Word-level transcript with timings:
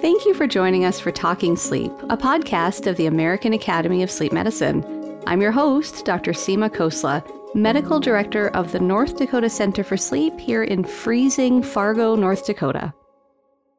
Thank 0.00 0.24
you 0.24 0.32
for 0.32 0.46
joining 0.46 0.86
us 0.86 0.98
for 0.98 1.12
Talking 1.12 1.56
Sleep, 1.56 1.92
a 2.08 2.16
podcast 2.16 2.86
of 2.86 2.96
the 2.96 3.04
American 3.04 3.52
Academy 3.52 4.02
of 4.02 4.10
Sleep 4.10 4.32
Medicine. 4.32 4.82
I'm 5.26 5.42
your 5.42 5.52
host, 5.52 6.06
Dr. 6.06 6.32
Seema 6.32 6.70
Khosla, 6.70 7.22
Medical 7.54 8.00
Director 8.00 8.48
of 8.48 8.72
the 8.72 8.80
North 8.80 9.18
Dakota 9.18 9.50
Center 9.50 9.84
for 9.84 9.98
Sleep 9.98 10.40
here 10.40 10.64
in 10.64 10.84
freezing 10.84 11.62
Fargo, 11.62 12.16
North 12.16 12.46
Dakota. 12.46 12.94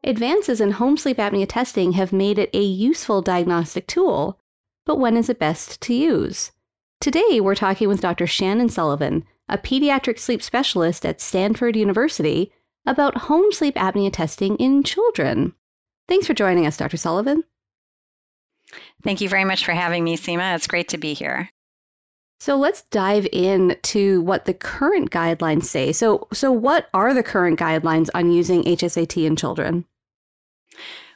Advances 0.04 0.60
in 0.60 0.70
home 0.70 0.96
sleep 0.96 1.16
apnea 1.16 1.48
testing 1.48 1.90
have 1.90 2.12
made 2.12 2.38
it 2.38 2.50
a 2.54 2.62
useful 2.62 3.20
diagnostic 3.20 3.88
tool, 3.88 4.38
but 4.86 5.00
when 5.00 5.16
is 5.16 5.28
it 5.28 5.40
best 5.40 5.80
to 5.80 5.92
use? 5.92 6.52
Today, 7.00 7.40
we're 7.40 7.56
talking 7.56 7.88
with 7.88 8.00
Dr. 8.00 8.28
Shannon 8.28 8.68
Sullivan, 8.68 9.24
a 9.48 9.58
pediatric 9.58 10.20
sleep 10.20 10.40
specialist 10.40 11.04
at 11.04 11.20
Stanford 11.20 11.74
University, 11.74 12.52
about 12.86 13.22
home 13.22 13.50
sleep 13.50 13.74
apnea 13.74 14.12
testing 14.12 14.54
in 14.58 14.84
children. 14.84 15.54
Thanks 16.12 16.26
for 16.26 16.34
joining 16.34 16.66
us, 16.66 16.76
Dr. 16.76 16.98
Sullivan. 16.98 17.42
Thank 19.02 19.22
you 19.22 19.30
very 19.30 19.46
much 19.46 19.64
for 19.64 19.72
having 19.72 20.04
me, 20.04 20.18
Seema. 20.18 20.56
It's 20.56 20.66
great 20.66 20.90
to 20.90 20.98
be 20.98 21.14
here. 21.14 21.48
So 22.38 22.56
let's 22.56 22.82
dive 22.90 23.26
in 23.32 23.78
to 23.84 24.20
what 24.20 24.44
the 24.44 24.52
current 24.52 25.10
guidelines 25.10 25.64
say. 25.64 25.90
So, 25.92 26.28
so 26.30 26.52
what 26.52 26.90
are 26.92 27.14
the 27.14 27.22
current 27.22 27.58
guidelines 27.58 28.10
on 28.12 28.30
using 28.30 28.62
HSAT 28.64 29.24
in 29.24 29.36
children? 29.36 29.86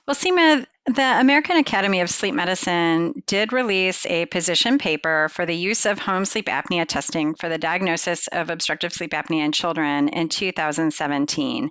Well, 0.07 0.15
Seema, 0.15 0.65
the 0.87 1.21
American 1.21 1.57
Academy 1.57 2.01
of 2.01 2.09
Sleep 2.09 2.33
Medicine 2.33 3.23
did 3.27 3.53
release 3.53 4.07
a 4.07 4.27
position 4.27 4.79
paper 4.79 5.29
for 5.31 5.45
the 5.45 5.55
use 5.55 5.85
of 5.85 5.99
home 5.99 6.25
sleep 6.25 6.47
apnea 6.47 6.87
testing 6.87 7.35
for 7.35 7.49
the 7.49 7.59
diagnosis 7.59 8.29
of 8.29 8.51
obstructive 8.51 8.93
sleep 8.93 9.11
apnea 9.11 9.45
in 9.45 9.51
children 9.51 10.09
in 10.09 10.29
2017. 10.29 11.71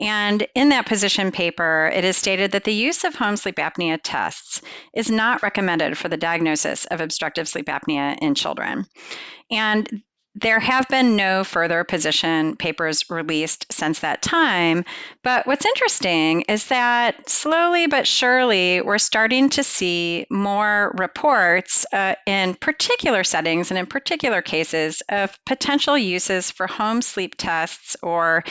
And 0.00 0.46
in 0.56 0.70
that 0.70 0.86
position 0.86 1.30
paper, 1.30 1.88
it 1.94 2.04
is 2.04 2.16
stated 2.16 2.52
that 2.52 2.64
the 2.64 2.74
use 2.74 3.04
of 3.04 3.14
home 3.14 3.36
sleep 3.36 3.56
apnea 3.56 3.98
tests 4.02 4.60
is 4.92 5.08
not 5.08 5.44
recommended 5.44 5.96
for 5.96 6.08
the 6.08 6.16
diagnosis 6.16 6.84
of 6.86 7.00
obstructive 7.00 7.48
sleep 7.48 7.66
apnea 7.66 8.18
in 8.20 8.34
children. 8.34 8.86
And 9.52 10.02
there 10.34 10.60
have 10.60 10.86
been 10.88 11.16
no 11.16 11.42
further 11.42 11.84
position 11.84 12.56
papers 12.56 13.04
released 13.10 13.66
since 13.72 14.00
that 14.00 14.22
time. 14.22 14.84
But 15.24 15.46
what's 15.46 15.66
interesting 15.66 16.42
is 16.42 16.66
that 16.66 17.28
slowly 17.28 17.86
but 17.86 18.06
surely, 18.06 18.80
we're 18.80 18.98
starting 18.98 19.48
to 19.50 19.64
see 19.64 20.26
more 20.30 20.94
reports 20.98 21.86
uh, 21.92 22.14
in 22.26 22.54
particular 22.54 23.24
settings 23.24 23.70
and 23.70 23.78
in 23.78 23.86
particular 23.86 24.42
cases 24.42 25.02
of 25.08 25.36
potential 25.44 25.98
uses 25.98 26.50
for 26.50 26.66
home 26.66 27.02
sleep 27.02 27.34
tests 27.36 27.96
or 28.02 28.44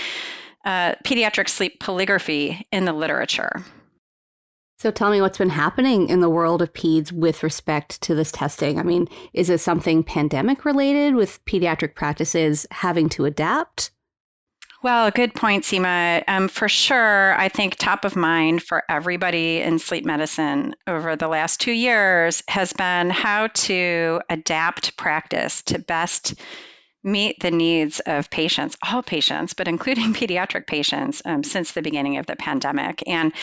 uh, 0.66 0.96
pediatric 1.06 1.48
sleep 1.48 1.80
polygraphy 1.80 2.64
in 2.72 2.84
the 2.86 2.94
literature. 2.94 3.64
So 4.80 4.92
tell 4.92 5.10
me 5.10 5.22
what's 5.22 5.40
been 5.40 5.50
happening 5.50 6.08
in 6.08 6.20
the 6.20 6.30
world 6.30 6.62
of 6.62 6.72
peds 6.72 7.12
with 7.12 7.42
respect 7.42 8.00
to 8.04 8.14
this 8.14 8.32
testing. 8.32 8.78
I 8.78 8.84
mean, 8.84 9.08
is 9.34 9.50
it 9.50 9.60
something 9.60 10.04
pandemic 10.04 10.66
related 10.66 11.16
with 11.16 11.44
pediatric 11.46 11.96
practices 11.96 12.68
having 12.70 13.10
to 13.10 13.26
adapt? 13.26 13.90
Well, 14.84 15.10
good 15.10 15.34
point, 15.34 15.64
Seema. 15.64 16.24
Um, 16.28 16.48
for 16.48 16.70
sure, 16.70 17.34
I 17.40 17.50
think 17.50 17.76
top 17.76 18.06
of 18.06 18.16
mind 18.16 18.62
for 18.62 18.84
everybody 18.88 19.62
in 19.62 19.80
sleep 19.80 20.06
medicine 20.06 20.76
over 20.86 21.16
the 21.16 21.28
last 21.28 21.60
two 21.60 21.72
years 21.72 22.44
has 22.48 22.72
been 22.74 23.10
how 23.10 23.48
to 23.48 24.22
adapt 24.30 24.96
practice 24.96 25.64
to 25.64 25.80
best 25.80 26.36
meet 27.08 27.40
the 27.40 27.52
needs 27.52 28.00
of 28.02 28.30
patients, 28.30 28.78
all 28.88 29.02
patients, 29.02 29.54
but 29.54 29.68
including 29.68 30.14
pediatric 30.14 30.68
patients, 30.68 31.22
um, 31.26 31.44
since 31.44 31.72
the 31.72 31.82
beginning 31.82 32.18
of 32.18 32.26
the 32.26 32.36
pandemic. 32.36 33.04
And 33.08 33.34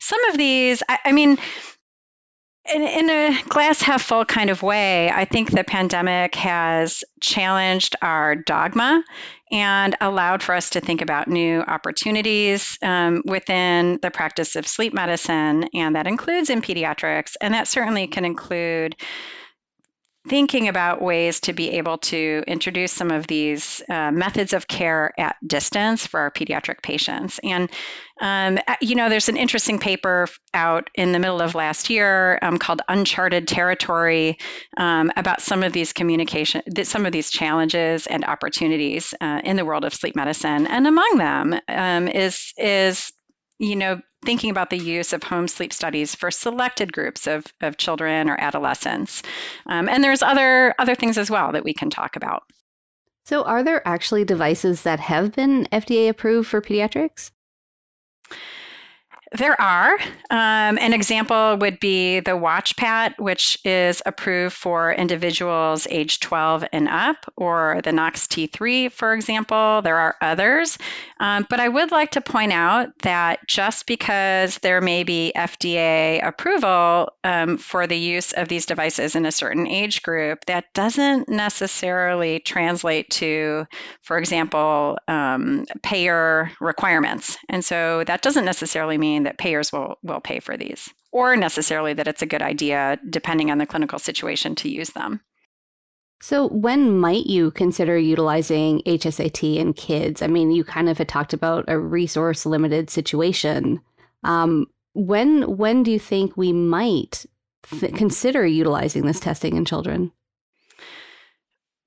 some 0.00 0.24
of 0.24 0.38
these, 0.38 0.82
I, 0.88 0.98
I 1.04 1.12
mean, 1.12 1.38
in, 2.72 2.82
in, 2.82 3.10
a 3.10 3.42
glass 3.48 3.82
half 3.82 4.02
full 4.02 4.24
kind 4.24 4.48
of 4.48 4.62
way, 4.62 5.10
I 5.10 5.24
think 5.24 5.50
the 5.50 5.64
pandemic 5.64 6.36
has 6.36 7.02
challenged 7.20 7.96
our 8.00 8.36
dogma 8.36 9.02
and 9.50 9.96
allowed 10.00 10.42
for 10.42 10.54
us 10.54 10.70
to 10.70 10.80
think 10.80 11.02
about 11.02 11.26
new 11.26 11.60
opportunities 11.60 12.78
um, 12.80 13.22
within 13.26 13.98
the 14.00 14.12
practice 14.12 14.54
of 14.54 14.68
sleep 14.68 14.94
medicine. 14.94 15.68
And 15.74 15.96
that 15.96 16.06
includes 16.06 16.50
in 16.50 16.62
pediatrics, 16.62 17.34
and 17.40 17.52
that 17.52 17.66
certainly 17.66 18.06
can 18.06 18.24
include 18.24 18.94
thinking 20.28 20.68
about 20.68 21.02
ways 21.02 21.40
to 21.40 21.52
be 21.52 21.70
able 21.70 21.98
to 21.98 22.44
introduce 22.46 22.92
some 22.92 23.10
of 23.10 23.26
these 23.26 23.82
uh, 23.88 24.12
methods 24.12 24.52
of 24.52 24.68
care 24.68 25.12
at 25.18 25.36
distance 25.44 26.06
for 26.06 26.20
our 26.20 26.30
pediatric 26.30 26.80
patients. 26.80 27.40
And, 27.42 27.68
um, 28.20 28.58
you 28.80 28.94
know, 28.94 29.08
there's 29.08 29.28
an 29.28 29.36
interesting 29.36 29.80
paper 29.80 30.28
out 30.54 30.90
in 30.94 31.10
the 31.10 31.18
middle 31.18 31.42
of 31.42 31.56
last 31.56 31.90
year 31.90 32.38
um, 32.40 32.58
called 32.58 32.82
Uncharted 32.88 33.48
Territory 33.48 34.38
um, 34.76 35.10
about 35.16 35.42
some 35.42 35.64
of 35.64 35.72
these 35.72 35.92
communication, 35.92 36.62
some 36.84 37.04
of 37.04 37.12
these 37.12 37.30
challenges 37.30 38.06
and 38.06 38.24
opportunities 38.24 39.14
uh, 39.20 39.40
in 39.42 39.56
the 39.56 39.64
world 39.64 39.84
of 39.84 39.92
sleep 39.92 40.14
medicine. 40.14 40.68
And 40.68 40.86
among 40.86 41.18
them 41.18 41.58
um, 41.68 42.06
is, 42.06 42.52
is 42.56 43.12
you 43.58 43.74
know, 43.76 44.00
thinking 44.24 44.50
about 44.50 44.70
the 44.70 44.78
use 44.78 45.12
of 45.12 45.22
home 45.22 45.48
sleep 45.48 45.72
studies 45.72 46.14
for 46.14 46.30
selected 46.30 46.92
groups 46.92 47.26
of, 47.26 47.44
of 47.60 47.76
children 47.76 48.28
or 48.30 48.36
adolescents. 48.40 49.22
Um, 49.66 49.88
and 49.88 50.02
there's 50.02 50.22
other 50.22 50.74
other 50.78 50.94
things 50.94 51.18
as 51.18 51.30
well 51.30 51.52
that 51.52 51.64
we 51.64 51.74
can 51.74 51.90
talk 51.90 52.16
about. 52.16 52.44
So, 53.24 53.42
are 53.44 53.62
there 53.62 53.86
actually 53.86 54.24
devices 54.24 54.82
that 54.82 55.00
have 55.00 55.32
been 55.32 55.66
FDA 55.66 56.08
approved 56.08 56.48
for 56.48 56.60
pediatrics? 56.60 57.30
There 59.34 59.58
are. 59.58 59.94
Um, 60.28 60.78
an 60.78 60.92
example 60.92 61.56
would 61.56 61.80
be 61.80 62.20
the 62.20 62.32
WatchPat, 62.32 63.18
which 63.18 63.56
is 63.64 64.02
approved 64.04 64.54
for 64.54 64.92
individuals 64.92 65.86
age 65.90 66.20
12 66.20 66.64
and 66.72 66.86
up, 66.88 67.16
or 67.36 67.80
the 67.82 67.92
NOX 67.92 68.26
T3, 68.26 68.92
for 68.92 69.14
example. 69.14 69.80
There 69.82 69.96
are 69.96 70.16
others. 70.20 70.76
Um, 71.18 71.46
but 71.48 71.60
I 71.60 71.68
would 71.68 71.90
like 71.92 72.10
to 72.12 72.20
point 72.20 72.52
out 72.52 72.90
that 73.02 73.46
just 73.46 73.86
because 73.86 74.58
there 74.58 74.80
may 74.80 75.02
be 75.02 75.32
FDA 75.34 76.26
approval 76.26 77.12
um, 77.24 77.56
for 77.56 77.86
the 77.86 77.96
use 77.96 78.32
of 78.32 78.48
these 78.48 78.66
devices 78.66 79.14
in 79.14 79.24
a 79.24 79.32
certain 79.32 79.66
age 79.66 80.02
group, 80.02 80.44
that 80.46 80.74
doesn't 80.74 81.28
necessarily 81.28 82.40
translate 82.40 83.08
to, 83.10 83.66
for 84.02 84.18
example, 84.18 84.98
um, 85.08 85.64
payer 85.82 86.50
requirements. 86.60 87.38
And 87.48 87.64
so 87.64 88.04
that 88.04 88.20
doesn't 88.20 88.44
necessarily 88.44 88.98
mean 88.98 89.21
that 89.24 89.38
payers 89.38 89.72
will, 89.72 89.98
will 90.02 90.20
pay 90.20 90.40
for 90.40 90.56
these, 90.56 90.88
or 91.10 91.36
necessarily 91.36 91.94
that 91.94 92.08
it's 92.08 92.22
a 92.22 92.26
good 92.26 92.42
idea, 92.42 92.98
depending 93.08 93.50
on 93.50 93.58
the 93.58 93.66
clinical 93.66 93.98
situation, 93.98 94.54
to 94.56 94.68
use 94.68 94.90
them. 94.90 95.20
So, 96.22 96.46
when 96.48 97.00
might 97.00 97.26
you 97.26 97.50
consider 97.50 97.98
utilizing 97.98 98.80
HSAT 98.86 99.56
in 99.56 99.72
kids? 99.72 100.22
I 100.22 100.28
mean, 100.28 100.52
you 100.52 100.62
kind 100.62 100.88
of 100.88 100.98
had 100.98 101.08
talked 101.08 101.32
about 101.32 101.64
a 101.66 101.76
resource 101.76 102.46
limited 102.46 102.90
situation. 102.90 103.80
Um, 104.22 104.66
when 104.94 105.56
when 105.56 105.82
do 105.82 105.90
you 105.90 105.98
think 105.98 106.36
we 106.36 106.52
might 106.52 107.26
th- 107.68 107.94
consider 107.94 108.46
utilizing 108.46 109.04
this 109.04 109.18
testing 109.18 109.56
in 109.56 109.64
children? 109.64 110.12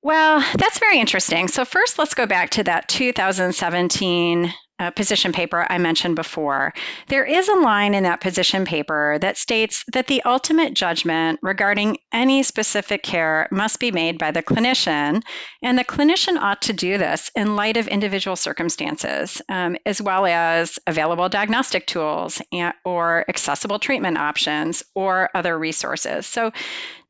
Well, 0.02 0.44
that's 0.58 0.80
very 0.80 1.00
interesting. 1.00 1.48
So, 1.48 1.64
first, 1.64 1.98
let's 1.98 2.14
go 2.14 2.26
back 2.26 2.52
to 2.52 2.64
that 2.66 2.90
2017 2.90 4.54
uh, 4.80 4.92
position 4.92 5.32
paper 5.32 5.66
I 5.70 5.78
mentioned 5.78 6.16
before, 6.16 6.74
there 7.08 7.26
is 7.26 7.48
a 7.48 7.56
line 7.56 7.94
in 7.94 8.04
that 8.04 8.22
position 8.22 8.66
paper 8.66 9.18
that 9.20 9.38
states 9.38 9.84
that 9.94 10.08
the 10.08 10.22
ultimate 10.24 10.74
judgment 10.74 11.40
regarding 11.42 11.98
any 12.12 12.44
specific 12.44 13.04
care 13.04 13.48
must 13.52 13.80
be 13.80 13.92
made 13.92 14.18
by 14.18 14.32
the 14.32 14.44
clinician, 14.44 15.22
and 15.62 15.78
the 15.78 15.84
clinician 15.84 16.38
ought 16.38 16.62
to 16.64 16.74
do 16.74 16.98
this 16.98 17.32
in 17.36 17.56
light 17.56 17.78
of 17.78 17.88
individual 17.88 18.36
circumstances, 18.36 19.42
um, 19.50 19.78
as 19.86 20.02
well 20.02 20.26
as 20.26 20.78
available 20.88 21.30
diagnostic 21.30 21.88
tools 21.88 22.42
and, 22.52 22.74
or 22.84 23.26
accessible 23.30 23.80
treatment 23.80 24.18
options 24.18 24.84
or 24.94 25.30
other 25.34 25.58
resources. 25.58 26.26
So, 26.26 26.52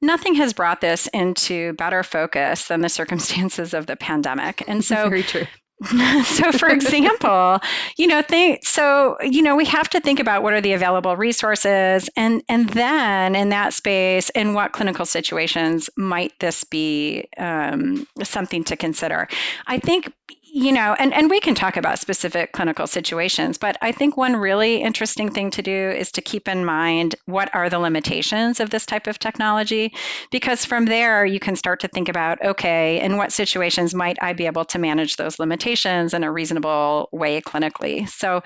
nothing 0.02 0.36
has 0.36 0.54
brought 0.54 0.82
this 0.82 1.08
into 1.08 1.74
better 1.74 2.04
focus 2.04 2.68
than 2.68 2.82
the 2.82 2.90
circumstances 3.00 3.74
of 3.74 3.88
the 3.88 3.96
pandemic. 3.96 4.64
And 4.68 4.84
so, 4.86 5.10
very 5.10 5.24
true. 5.24 5.46
so 6.24 6.52
for 6.54 6.70
example 6.70 7.60
you 7.98 8.08
know 8.08 8.22
think 8.22 8.66
so 8.66 9.18
you 9.22 9.42
know 9.42 9.56
we 9.56 9.66
have 9.66 9.90
to 9.90 10.00
think 10.00 10.20
about 10.20 10.42
what 10.42 10.54
are 10.54 10.62
the 10.62 10.72
available 10.72 11.18
resources 11.18 12.10
and 12.16 12.42
and 12.48 12.70
then 12.70 13.36
in 13.36 13.50
that 13.50 13.74
space 13.74 14.30
in 14.30 14.54
what 14.54 14.72
clinical 14.72 15.06
situations 15.06 15.90
might 15.98 16.32
this 16.40 16.64
be 16.64 17.28
um, 17.38 18.08
something 18.24 18.64
to 18.64 18.76
consider. 18.76 19.28
I 19.68 19.80
think 19.80 20.12
you 20.56 20.72
know, 20.72 20.96
and, 20.98 21.14
and 21.14 21.30
we 21.30 21.42
can 21.42 21.54
talk 21.54 21.76
about 21.76 22.00
specific 22.00 22.54
clinical 22.54 22.88
situations, 22.88 23.58
but 23.58 23.76
I 23.82 23.92
think 23.92 24.16
one 24.16 24.38
really 24.38 24.82
interesting 24.82 25.30
thing 25.30 25.52
to 25.52 25.62
do 25.62 25.90
is 25.90 26.14
to 26.14 26.22
keep 26.22 26.48
in 26.48 26.64
mind 26.64 27.14
what 27.26 27.54
are 27.54 27.70
the 27.70 27.78
limitations 27.78 28.62
of 28.62 28.70
this 28.70 28.86
type 28.86 29.08
of 29.08 29.20
technology, 29.20 29.94
because 30.32 30.64
from 30.64 30.86
there 30.86 31.26
you 31.26 31.42
can 31.42 31.58
start 31.58 31.82
to 31.82 31.90
think 31.90 32.08
about 32.08 32.42
okay, 32.42 33.02
in 33.02 33.18
what 33.18 33.34
situations 33.34 33.94
might 33.94 34.18
I 34.22 34.32
be 34.32 34.46
able 34.46 34.64
to 34.64 34.80
manage 34.80 35.18
those 35.18 35.40
limitations 35.40 36.14
in 36.14 36.24
a 36.24 36.32
reasonable 36.32 37.10
way 37.12 37.42
clinically? 37.42 38.08
So, 38.08 38.42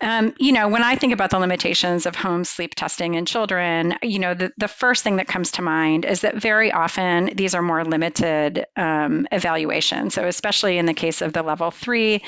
um, 0.00 0.34
you 0.38 0.52
know, 0.52 0.68
when 0.68 0.82
I 0.82 0.96
think 0.96 1.12
about 1.12 1.30
the 1.30 1.38
limitations 1.38 2.06
of 2.06 2.16
home 2.16 2.44
sleep 2.44 2.74
testing 2.74 3.14
in 3.14 3.26
children, 3.26 3.94
you 4.02 4.18
know, 4.18 4.34
the, 4.34 4.52
the 4.56 4.68
first 4.68 5.04
thing 5.04 5.16
that 5.16 5.28
comes 5.28 5.52
to 5.52 5.62
mind 5.62 6.04
is 6.04 6.22
that 6.22 6.36
very 6.36 6.72
often 6.72 7.30
these 7.34 7.54
are 7.54 7.62
more 7.62 7.84
limited 7.84 8.64
um, 8.76 9.28
evaluations. 9.30 10.14
So, 10.14 10.26
especially 10.26 10.78
in 10.78 10.86
the 10.86 10.94
case 10.94 11.20
of 11.22 11.32
the 11.32 11.42
level 11.42 11.70
three 11.70 12.22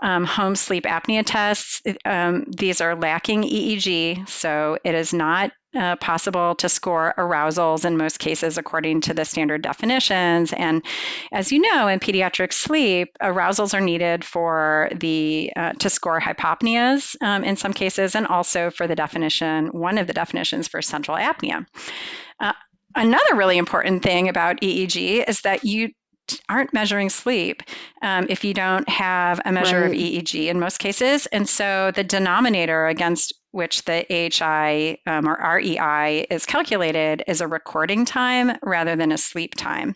um, 0.00 0.24
home 0.24 0.56
sleep 0.56 0.84
apnea 0.84 1.22
tests, 1.24 1.82
um, 2.04 2.44
these 2.48 2.80
are 2.80 2.96
lacking 2.96 3.42
EEG. 3.42 4.28
So, 4.28 4.78
it 4.84 4.94
is 4.94 5.14
not 5.14 5.52
uh, 5.74 5.96
possible 5.96 6.54
to 6.56 6.68
score 6.68 7.14
arousals 7.16 7.84
in 7.84 7.96
most 7.96 8.18
cases 8.18 8.58
according 8.58 9.02
to 9.02 9.14
the 9.14 9.24
standard 9.24 9.62
definitions. 9.62 10.52
And 10.52 10.84
as 11.32 11.52
you 11.52 11.60
know, 11.60 11.88
in 11.88 12.00
pediatric 12.00 12.52
sleep, 12.52 13.16
arousals 13.20 13.74
are 13.74 13.80
needed 13.80 14.24
for 14.24 14.90
the 14.94 15.52
uh, 15.56 15.72
to 15.74 15.90
score 15.90 16.20
hypopneas 16.20 17.16
um, 17.22 17.44
in 17.44 17.56
some 17.56 17.72
cases, 17.72 18.14
and 18.14 18.26
also 18.26 18.70
for 18.70 18.86
the 18.86 18.96
definition, 18.96 19.68
one 19.68 19.98
of 19.98 20.06
the 20.06 20.12
definitions 20.12 20.68
for 20.68 20.82
central 20.82 21.16
apnea. 21.16 21.66
Uh, 22.40 22.52
another 22.94 23.34
really 23.34 23.58
important 23.58 24.02
thing 24.02 24.28
about 24.28 24.60
EEG 24.60 25.28
is 25.28 25.40
that 25.42 25.64
you 25.64 25.90
aren't 26.48 26.72
measuring 26.72 27.10
sleep 27.10 27.62
um, 28.02 28.26
if 28.28 28.44
you 28.44 28.54
don't 28.54 28.88
have 28.88 29.40
a 29.44 29.52
measure 29.52 29.82
right. 29.82 29.90
of 29.90 29.92
EEG 29.92 30.46
in 30.46 30.58
most 30.58 30.78
cases. 30.78 31.26
And 31.26 31.48
so 31.48 31.90
the 31.94 32.04
denominator 32.04 32.86
against 32.86 33.34
which 33.54 33.84
the 33.84 34.04
AHI 34.10 34.98
um, 35.06 35.28
or 35.28 35.38
REI 35.38 36.26
is 36.28 36.44
calculated 36.44 37.22
is 37.28 37.40
a 37.40 37.46
recording 37.46 38.04
time 38.04 38.58
rather 38.62 38.96
than 38.96 39.12
a 39.12 39.18
sleep 39.18 39.54
time. 39.54 39.94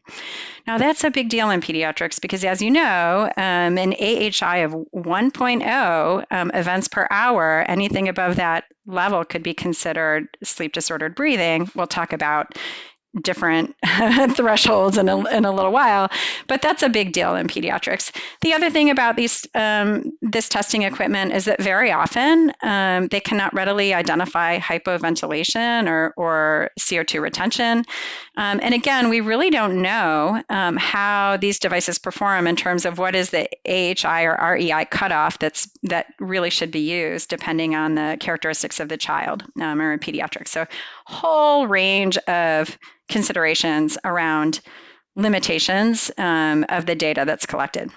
Now, 0.64 0.78
that's 0.78 1.02
a 1.02 1.10
big 1.10 1.28
deal 1.28 1.50
in 1.50 1.60
pediatrics 1.60 2.20
because, 2.20 2.44
as 2.44 2.62
you 2.62 2.70
know, 2.70 3.28
um, 3.36 3.76
an 3.76 3.94
AHI 3.94 4.58
of 4.58 4.76
1.0 4.94 6.24
um, 6.30 6.50
events 6.54 6.86
per 6.86 7.08
hour, 7.10 7.64
anything 7.66 8.08
above 8.08 8.36
that 8.36 8.64
level 8.86 9.24
could 9.24 9.42
be 9.42 9.54
considered 9.54 10.28
sleep 10.44 10.72
disordered 10.72 11.16
breathing. 11.16 11.68
We'll 11.74 11.88
talk 11.88 12.12
about 12.12 12.56
different 13.20 13.74
thresholds 14.36 14.98
in 14.98 15.08
a, 15.08 15.28
in 15.28 15.44
a 15.44 15.52
little 15.52 15.72
while, 15.72 16.10
but 16.46 16.62
that's 16.62 16.82
a 16.82 16.88
big 16.88 17.12
deal 17.12 17.34
in 17.34 17.46
pediatrics. 17.46 18.14
The 18.42 18.52
other 18.52 18.70
thing 18.70 18.90
about 18.90 19.16
these 19.16 19.46
um, 19.54 20.12
this 20.22 20.48
testing 20.48 20.82
equipment 20.82 21.32
is 21.32 21.46
that 21.46 21.62
very 21.62 21.90
often 21.90 22.52
um, 22.62 23.08
they 23.08 23.20
cannot 23.20 23.54
readily 23.54 23.94
identify 23.94 24.58
hypoventilation 24.58 25.88
or, 25.88 26.12
or 26.16 26.70
CO2 26.78 27.20
retention. 27.20 27.84
Um, 28.36 28.60
and 28.62 28.74
again, 28.74 29.08
we 29.08 29.20
really 29.20 29.50
don't 29.50 29.82
know 29.82 30.42
um, 30.48 30.76
how 30.76 31.36
these 31.38 31.58
devices 31.58 31.98
perform 31.98 32.46
in 32.46 32.56
terms 32.56 32.84
of 32.84 32.98
what 32.98 33.14
is 33.14 33.30
the 33.30 33.48
AHI 33.66 34.24
or 34.24 34.54
REI 34.54 34.84
cutoff 34.84 35.38
that's 35.38 35.68
that 35.84 36.06
really 36.18 36.50
should 36.50 36.70
be 36.70 36.90
used 36.90 37.28
depending 37.28 37.74
on 37.74 37.94
the 37.94 38.16
characteristics 38.20 38.80
of 38.80 38.88
the 38.88 38.96
child 38.96 39.44
um, 39.60 39.80
or 39.80 39.92
in 39.92 39.98
pediatrics. 39.98 40.48
So 40.48 40.66
whole 41.06 41.66
range 41.66 42.18
of 42.18 42.78
considerations 43.08 43.98
around 44.04 44.60
limitations 45.16 46.10
um, 46.18 46.64
of 46.68 46.86
the 46.86 46.94
data 46.94 47.24
that's 47.26 47.46
collected. 47.46 47.90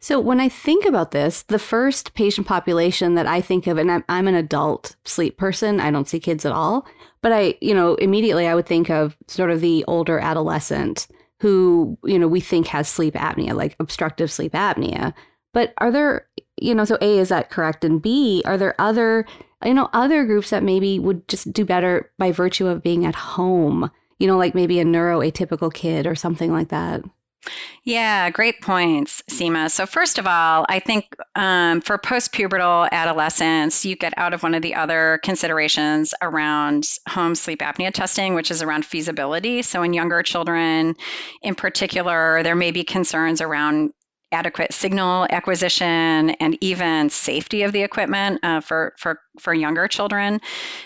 So, 0.00 0.20
when 0.20 0.40
I 0.40 0.48
think 0.48 0.84
about 0.84 1.10
this, 1.10 1.42
the 1.44 1.58
first 1.58 2.14
patient 2.14 2.46
population 2.46 3.14
that 3.14 3.26
I 3.26 3.40
think 3.40 3.66
of, 3.66 3.78
and 3.78 3.90
I'm, 3.90 4.04
I'm, 4.08 4.28
an 4.28 4.34
adult 4.34 4.94
sleep 5.04 5.38
person, 5.38 5.80
I 5.80 5.90
don't 5.90 6.08
see 6.08 6.20
kids 6.20 6.44
at 6.44 6.52
all, 6.52 6.86
but 7.22 7.32
I, 7.32 7.54
you 7.60 7.74
know, 7.74 7.94
immediately 7.94 8.46
I 8.46 8.54
would 8.54 8.66
think 8.66 8.90
of 8.90 9.16
sort 9.26 9.50
of 9.50 9.60
the 9.60 9.84
older 9.88 10.18
adolescent 10.18 11.08
who, 11.40 11.98
you 12.04 12.18
know, 12.18 12.28
we 12.28 12.40
think 12.40 12.66
has 12.68 12.88
sleep 12.88 13.14
apnea, 13.14 13.54
like 13.54 13.74
obstructive 13.80 14.30
sleep 14.30 14.52
apnea. 14.52 15.14
But 15.52 15.72
are 15.78 15.90
there, 15.90 16.26
you 16.60 16.74
know, 16.74 16.84
so 16.84 16.98
A, 17.00 17.18
is 17.18 17.30
that 17.30 17.50
correct? 17.50 17.84
And 17.84 18.00
B, 18.00 18.42
are 18.44 18.58
there 18.58 18.78
other, 18.78 19.26
you 19.64 19.74
know, 19.74 19.88
other 19.92 20.24
groups 20.24 20.50
that 20.50 20.62
maybe 20.62 20.98
would 20.98 21.26
just 21.28 21.52
do 21.52 21.64
better 21.64 22.10
by 22.18 22.32
virtue 22.32 22.66
of 22.66 22.82
being 22.82 23.06
at 23.06 23.14
home? 23.14 23.90
You 24.18 24.26
know, 24.26 24.36
like 24.36 24.54
maybe 24.54 24.80
a 24.80 24.84
neuroatypical 24.84 25.72
kid 25.72 26.06
or 26.06 26.14
something 26.14 26.52
like 26.52 26.68
that? 26.68 27.02
Yeah, 27.84 28.30
great 28.30 28.60
points, 28.60 29.22
Seema. 29.30 29.70
So, 29.70 29.86
first 29.86 30.18
of 30.18 30.26
all, 30.26 30.66
I 30.68 30.80
think 30.80 31.14
um, 31.36 31.80
for 31.80 31.98
postpubertal 31.98 32.88
adolescents, 32.90 33.84
you 33.84 33.94
get 33.94 34.12
out 34.16 34.34
of 34.34 34.42
one 34.42 34.54
of 34.54 34.62
the 34.62 34.74
other 34.74 35.20
considerations 35.22 36.12
around 36.20 36.84
home 37.08 37.34
sleep 37.34 37.60
apnea 37.60 37.92
testing, 37.92 38.34
which 38.34 38.50
is 38.50 38.62
around 38.62 38.84
feasibility. 38.84 39.62
So, 39.62 39.82
in 39.82 39.92
younger 39.92 40.22
children 40.22 40.96
in 41.42 41.54
particular, 41.54 42.42
there 42.42 42.56
may 42.56 42.72
be 42.72 42.82
concerns 42.82 43.40
around 43.40 43.92
adequate 44.32 44.72
signal 44.72 45.26
acquisition 45.30 46.30
and 46.30 46.58
even 46.60 47.08
safety 47.08 47.62
of 47.62 47.72
the 47.72 47.82
equipment 47.82 48.40
uh, 48.42 48.60
for, 48.60 48.92
for, 48.98 49.20
for 49.38 49.54
younger 49.54 49.86
children. 49.86 50.40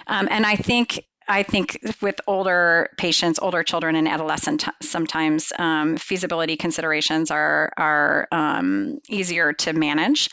Um, 0.06 0.28
and 0.30 0.44
I 0.44 0.56
think 0.56 1.02
I 1.30 1.44
think 1.44 1.78
with 2.02 2.20
older 2.26 2.90
patients, 2.98 3.38
older 3.40 3.62
children 3.62 3.94
and 3.94 4.08
adolescents, 4.08 4.64
sometimes 4.82 5.52
um, 5.56 5.96
feasibility 5.96 6.56
considerations 6.56 7.30
are 7.30 7.72
are 7.76 8.26
um, 8.32 8.98
easier 9.08 9.52
to 9.52 9.72
manage. 9.72 10.28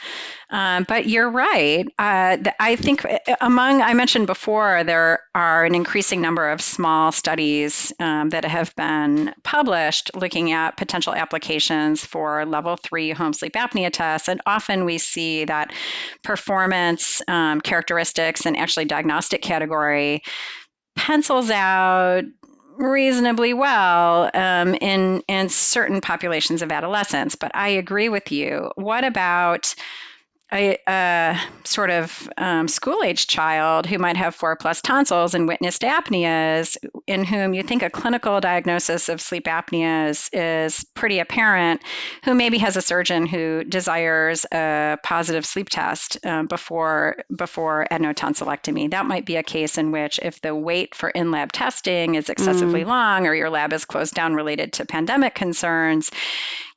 Um, 0.49 0.85
but 0.87 1.05
you're 1.05 1.29
right. 1.29 1.85
Uh, 1.99 2.37
I 2.59 2.77
think 2.77 3.05
uh, 3.05 3.19
among 3.41 3.81
I 3.81 3.93
mentioned 3.93 4.25
before 4.25 4.83
there 4.85 5.19
are 5.35 5.65
an 5.65 5.75
increasing 5.75 6.19
number 6.19 6.49
of 6.49 6.61
small 6.61 7.11
studies 7.11 7.93
um, 7.99 8.29
that 8.29 8.45
have 8.45 8.75
been 8.75 9.35
published 9.43 10.15
looking 10.15 10.51
at 10.51 10.77
potential 10.77 11.13
applications 11.13 12.03
for 12.03 12.43
level 12.45 12.75
three 12.75 13.11
home 13.11 13.33
sleep 13.33 13.53
apnea 13.53 13.91
tests, 13.91 14.29
and 14.29 14.41
often 14.47 14.83
we 14.83 14.97
see 14.97 15.45
that 15.45 15.73
performance 16.23 17.21
um, 17.27 17.61
characteristics 17.61 18.47
and 18.47 18.57
actually 18.57 18.85
diagnostic 18.85 19.43
category 19.43 20.23
pencils 20.97 21.49
out 21.49 22.23
reasonably 22.77 23.53
well 23.53 24.29
um, 24.33 24.75
in 24.75 25.21
in 25.27 25.49
certain 25.49 26.01
populations 26.01 26.61
of 26.61 26.71
adolescents. 26.71 27.35
But 27.35 27.51
I 27.55 27.69
agree 27.69 28.09
with 28.09 28.31
you. 28.31 28.71
What 28.75 29.03
about 29.03 29.73
a, 30.53 30.77
a 30.87 31.39
sort 31.65 31.89
of 31.89 32.29
um, 32.37 32.67
school 32.67 33.03
age 33.03 33.27
child 33.27 33.85
who 33.85 33.97
might 33.97 34.15
have 34.15 34.33
four 34.33 34.55
plus 34.55 34.81
tonsils 34.81 35.33
and 35.33 35.47
witnessed 35.47 35.81
apneas, 35.81 36.77
in 37.05 37.23
whom 37.25 37.53
you 37.53 37.63
think 37.63 37.83
a 37.83 37.89
clinical 37.89 38.39
diagnosis 38.39 39.09
of 39.09 39.19
sleep 39.19 39.45
apnea 39.45 40.09
is, 40.09 40.29
is 40.31 40.85
pretty 40.93 41.19
apparent, 41.19 41.81
who 42.23 42.33
maybe 42.33 42.57
has 42.57 42.77
a 42.77 42.81
surgeon 42.81 43.25
who 43.25 43.63
desires 43.65 44.45
a 44.53 44.97
positive 45.03 45.45
sleep 45.45 45.67
test 45.69 46.25
um, 46.25 46.47
before 46.47 47.17
before 47.35 47.85
adenotonsillectomy. 47.91 48.91
That 48.91 49.05
might 49.05 49.25
be 49.25 49.35
a 49.35 49.43
case 49.43 49.77
in 49.77 49.91
which, 49.91 50.19
if 50.23 50.41
the 50.41 50.55
wait 50.55 50.95
for 50.95 51.09
in 51.09 51.31
lab 51.31 51.51
testing 51.51 52.15
is 52.15 52.29
excessively 52.29 52.83
mm. 52.83 52.87
long, 52.87 53.27
or 53.27 53.35
your 53.35 53.49
lab 53.49 53.73
is 53.73 53.83
closed 53.83 54.13
down 54.13 54.33
related 54.33 54.73
to 54.73 54.85
pandemic 54.85 55.35
concerns, 55.35 56.09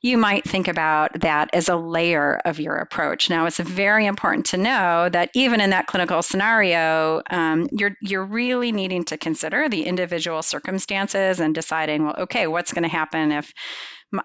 you 0.01 0.17
might 0.17 0.43
think 0.43 0.67
about 0.67 1.19
that 1.19 1.51
as 1.53 1.69
a 1.69 1.75
layer 1.75 2.41
of 2.45 2.59
your 2.59 2.75
approach. 2.75 3.29
Now, 3.29 3.45
it's 3.45 3.59
very 3.59 4.07
important 4.07 4.47
to 4.47 4.57
know 4.57 5.09
that 5.09 5.29
even 5.35 5.61
in 5.61 5.69
that 5.69 5.85
clinical 5.85 6.23
scenario, 6.23 7.21
um, 7.29 7.67
you're 7.71 7.95
you're 8.01 8.25
really 8.25 8.71
needing 8.71 9.03
to 9.05 9.17
consider 9.17 9.69
the 9.69 9.83
individual 9.83 10.41
circumstances 10.41 11.39
and 11.39 11.53
deciding, 11.53 12.05
well, 12.05 12.15
okay, 12.19 12.47
what's 12.47 12.73
going 12.73 12.83
to 12.83 12.89
happen 12.89 13.31
if 13.31 13.53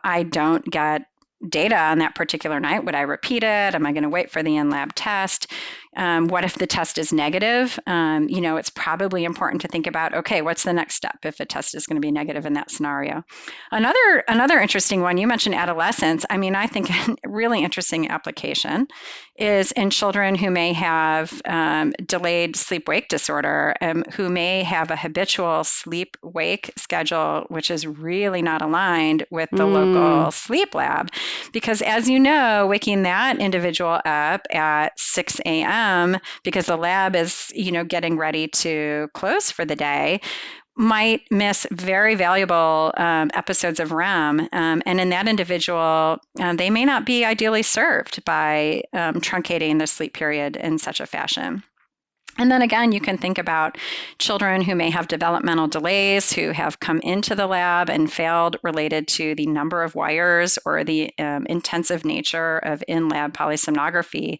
I 0.02 0.22
don't 0.22 0.64
get 0.64 1.02
data 1.46 1.76
on 1.76 1.98
that 1.98 2.14
particular 2.14 2.58
night? 2.58 2.84
Would 2.84 2.94
I 2.94 3.02
repeat 3.02 3.42
it? 3.42 3.74
Am 3.74 3.84
I 3.84 3.92
going 3.92 4.04
to 4.04 4.08
wait 4.08 4.30
for 4.30 4.42
the 4.42 4.56
in 4.56 4.70
lab 4.70 4.94
test? 4.94 5.52
Um, 5.96 6.28
what 6.28 6.44
if 6.44 6.54
the 6.54 6.66
test 6.66 6.98
is 6.98 7.12
negative? 7.12 7.78
Um, 7.86 8.28
you 8.28 8.40
know, 8.40 8.56
it's 8.56 8.70
probably 8.70 9.24
important 9.24 9.62
to 9.62 9.68
think 9.68 9.86
about 9.86 10.14
okay, 10.14 10.42
what's 10.42 10.62
the 10.62 10.72
next 10.72 10.94
step 10.94 11.18
if 11.24 11.40
a 11.40 11.46
test 11.46 11.74
is 11.74 11.86
going 11.86 11.96
to 11.96 12.06
be 12.06 12.12
negative 12.12 12.46
in 12.46 12.54
that 12.54 12.70
scenario? 12.70 13.24
Another 13.72 14.24
another 14.28 14.60
interesting 14.60 15.00
one 15.00 15.18
you 15.18 15.26
mentioned 15.26 15.54
adolescence. 15.54 16.24
I 16.28 16.36
mean, 16.36 16.54
I 16.54 16.66
think 16.66 16.90
a 17.08 17.16
really 17.24 17.64
interesting 17.64 18.10
application 18.10 18.88
is 19.38 19.72
in 19.72 19.90
children 19.90 20.34
who 20.34 20.50
may 20.50 20.72
have 20.72 21.40
um, 21.44 21.92
delayed 22.04 22.56
sleep 22.56 22.88
wake 22.88 23.08
disorder, 23.08 23.74
um, 23.80 24.04
who 24.12 24.28
may 24.28 24.62
have 24.62 24.90
a 24.90 24.96
habitual 24.96 25.64
sleep 25.64 26.16
wake 26.22 26.72
schedule, 26.76 27.44
which 27.48 27.70
is 27.70 27.86
really 27.86 28.42
not 28.42 28.62
aligned 28.62 29.26
with 29.30 29.48
the 29.50 29.64
mm. 29.64 29.72
local 29.72 30.30
sleep 30.30 30.74
lab, 30.74 31.10
because 31.52 31.82
as 31.82 32.08
you 32.08 32.18
know, 32.20 32.66
waking 32.66 33.02
that 33.02 33.38
individual 33.40 34.00
up 34.04 34.46
at 34.50 34.98
6 34.98 35.40
a.m 35.46 36.16
because 36.42 36.66
the 36.66 36.76
lab 36.76 37.16
is, 37.16 37.52
you 37.54 37.72
know, 37.72 37.84
getting 37.84 38.16
ready 38.16 38.48
to 38.48 39.08
close 39.14 39.50
for 39.50 39.64
the 39.64 39.76
day 39.76 40.20
might 40.76 41.22
miss 41.30 41.66
very 41.70 42.14
valuable 42.14 42.92
um, 42.98 43.30
episodes 43.32 43.80
of 43.80 43.92
REM. 43.92 44.46
Um, 44.52 44.82
and 44.84 45.00
in 45.00 45.08
that 45.08 45.26
individual, 45.26 46.18
um, 46.38 46.56
they 46.56 46.68
may 46.68 46.84
not 46.84 47.06
be 47.06 47.24
ideally 47.24 47.62
served 47.62 48.24
by 48.24 48.82
um, 48.92 49.14
truncating 49.20 49.78
the 49.78 49.86
sleep 49.86 50.12
period 50.12 50.56
in 50.56 50.78
such 50.78 51.00
a 51.00 51.06
fashion. 51.06 51.62
And 52.38 52.50
then 52.50 52.62
again, 52.62 52.92
you 52.92 53.00
can 53.00 53.16
think 53.16 53.38
about 53.38 53.78
children 54.18 54.60
who 54.60 54.74
may 54.74 54.90
have 54.90 55.08
developmental 55.08 55.68
delays, 55.68 56.32
who 56.32 56.50
have 56.50 56.78
come 56.78 57.00
into 57.00 57.34
the 57.34 57.46
lab 57.46 57.88
and 57.88 58.12
failed 58.12 58.56
related 58.62 59.08
to 59.08 59.34
the 59.34 59.46
number 59.46 59.82
of 59.82 59.94
wires 59.94 60.58
or 60.64 60.84
the 60.84 61.12
um, 61.18 61.46
intensive 61.46 62.04
nature 62.04 62.58
of 62.58 62.84
in 62.86 63.08
lab 63.08 63.32
polysomnography, 63.32 64.38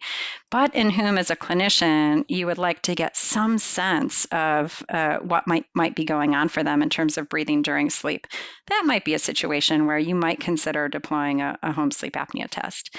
but 0.51 0.75
in 0.75 0.89
whom, 0.89 1.17
as 1.17 1.31
a 1.31 1.35
clinician, 1.35 2.23
you 2.27 2.45
would 2.45 2.57
like 2.57 2.81
to 2.83 2.95
get 2.95 3.17
some 3.17 3.57
sense 3.57 4.25
of 4.31 4.83
uh, 4.89 5.17
what 5.17 5.47
might, 5.47 5.65
might 5.73 5.95
be 5.95 6.05
going 6.05 6.35
on 6.35 6.49
for 6.49 6.63
them 6.63 6.81
in 6.81 6.89
terms 6.89 7.17
of 7.17 7.29
breathing 7.29 7.61
during 7.63 7.89
sleep. 7.89 8.27
That 8.67 8.83
might 8.85 9.05
be 9.05 9.13
a 9.13 9.19
situation 9.19 9.87
where 9.87 9.97
you 9.97 10.15
might 10.15 10.39
consider 10.39 10.87
deploying 10.87 11.41
a, 11.41 11.57
a 11.63 11.71
home 11.71 11.91
sleep 11.91 12.13
apnea 12.13 12.47
test. 12.49 12.95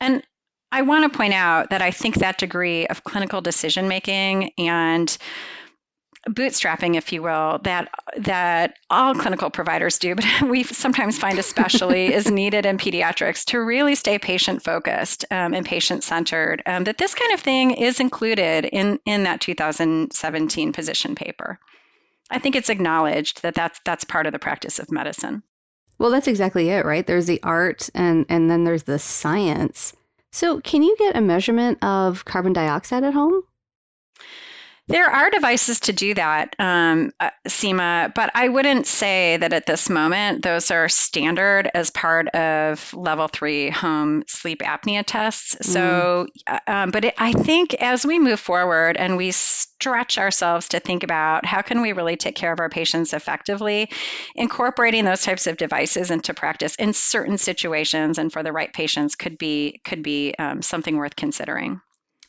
And 0.00 0.22
I 0.72 0.82
want 0.82 1.10
to 1.10 1.16
point 1.16 1.34
out 1.34 1.70
that 1.70 1.82
I 1.82 1.90
think 1.90 2.16
that 2.16 2.38
degree 2.38 2.86
of 2.86 3.04
clinical 3.04 3.40
decision 3.40 3.88
making 3.88 4.52
and 4.56 5.16
bootstrapping, 6.28 6.96
if 6.96 7.12
you 7.12 7.22
will, 7.22 7.60
that 7.64 7.88
that 8.18 8.74
all 8.88 9.14
clinical 9.14 9.50
providers 9.50 9.98
do, 9.98 10.14
but 10.16 10.24
we 10.42 10.62
sometimes 10.64 11.18
find 11.18 11.38
especially 11.38 12.12
is 12.12 12.30
needed 12.30 12.66
in 12.66 12.78
pediatrics 12.78 13.44
to 13.46 13.58
really 13.58 13.94
stay 13.94 14.18
patient 14.18 14.62
focused 14.62 15.24
um, 15.30 15.54
and 15.54 15.66
patient 15.66 16.04
centered. 16.04 16.62
Um, 16.66 16.84
that 16.84 16.98
this 16.98 17.14
kind 17.14 17.32
of 17.32 17.40
thing 17.40 17.72
is 17.72 18.00
included 18.00 18.64
in 18.64 18.98
in 19.04 19.24
that 19.24 19.40
2017 19.40 20.72
position 20.72 21.14
paper. 21.14 21.58
I 22.30 22.38
think 22.38 22.54
it's 22.54 22.70
acknowledged 22.70 23.42
that 23.42 23.54
that's 23.54 23.80
that's 23.84 24.04
part 24.04 24.26
of 24.26 24.32
the 24.32 24.38
practice 24.38 24.78
of 24.78 24.92
medicine. 24.92 25.42
Well, 25.98 26.10
that's 26.10 26.28
exactly 26.28 26.70
it, 26.70 26.84
right? 26.84 27.06
There's 27.06 27.26
the 27.26 27.42
art 27.42 27.90
and 27.94 28.24
and 28.28 28.50
then 28.50 28.64
there's 28.64 28.84
the 28.84 28.98
science. 28.98 29.94
So, 30.32 30.60
can 30.60 30.82
you 30.82 30.96
get 30.98 31.16
a 31.16 31.20
measurement 31.20 31.82
of 31.82 32.24
carbon 32.24 32.52
dioxide 32.52 33.04
at 33.04 33.14
home? 33.14 33.42
There 34.90 35.08
are 35.08 35.30
devices 35.30 35.78
to 35.80 35.92
do 35.92 36.14
that, 36.14 36.56
um, 36.58 37.12
uh, 37.20 37.30
Seema, 37.46 38.12
but 38.12 38.32
I 38.34 38.48
wouldn't 38.48 38.88
say 38.88 39.36
that 39.36 39.52
at 39.52 39.66
this 39.66 39.88
moment 39.88 40.42
those 40.42 40.72
are 40.72 40.88
standard 40.88 41.70
as 41.74 41.90
part 41.90 42.26
of 42.30 42.92
level 42.92 43.28
three 43.28 43.70
home 43.70 44.24
sleep 44.26 44.62
apnea 44.62 45.04
tests. 45.06 45.54
Mm. 45.54 45.64
So, 45.64 46.26
uh, 46.48 46.58
um, 46.66 46.90
but 46.90 47.04
it, 47.04 47.14
I 47.18 47.32
think 47.32 47.74
as 47.74 48.04
we 48.04 48.18
move 48.18 48.40
forward 48.40 48.96
and 48.96 49.16
we 49.16 49.30
stretch 49.30 50.18
ourselves 50.18 50.66
to 50.70 50.80
think 50.80 51.04
about 51.04 51.46
how 51.46 51.62
can 51.62 51.82
we 51.82 51.92
really 51.92 52.16
take 52.16 52.34
care 52.34 52.52
of 52.52 52.58
our 52.58 52.68
patients 52.68 53.12
effectively, 53.12 53.88
incorporating 54.34 55.04
those 55.04 55.22
types 55.22 55.46
of 55.46 55.56
devices 55.56 56.10
into 56.10 56.34
practice 56.34 56.74
in 56.74 56.94
certain 56.94 57.38
situations 57.38 58.18
and 58.18 58.32
for 58.32 58.42
the 58.42 58.52
right 58.52 58.72
patients 58.72 59.14
could 59.14 59.38
be 59.38 59.80
could 59.84 60.02
be 60.02 60.34
um, 60.40 60.62
something 60.62 60.96
worth 60.96 61.14
considering. 61.14 61.80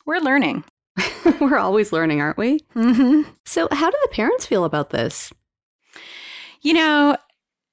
We're 0.06 0.20
learning. 0.20 0.64
We're 1.40 1.58
always 1.58 1.92
learning, 1.92 2.22
aren't 2.22 2.38
we? 2.38 2.60
Mm-hmm. 2.76 3.30
So, 3.46 3.68
how 3.72 3.90
do 3.90 3.98
the 4.04 4.10
parents 4.10 4.46
feel 4.46 4.66
about 4.66 4.90
this? 4.90 5.32
You 6.62 6.74
know, 6.74 7.18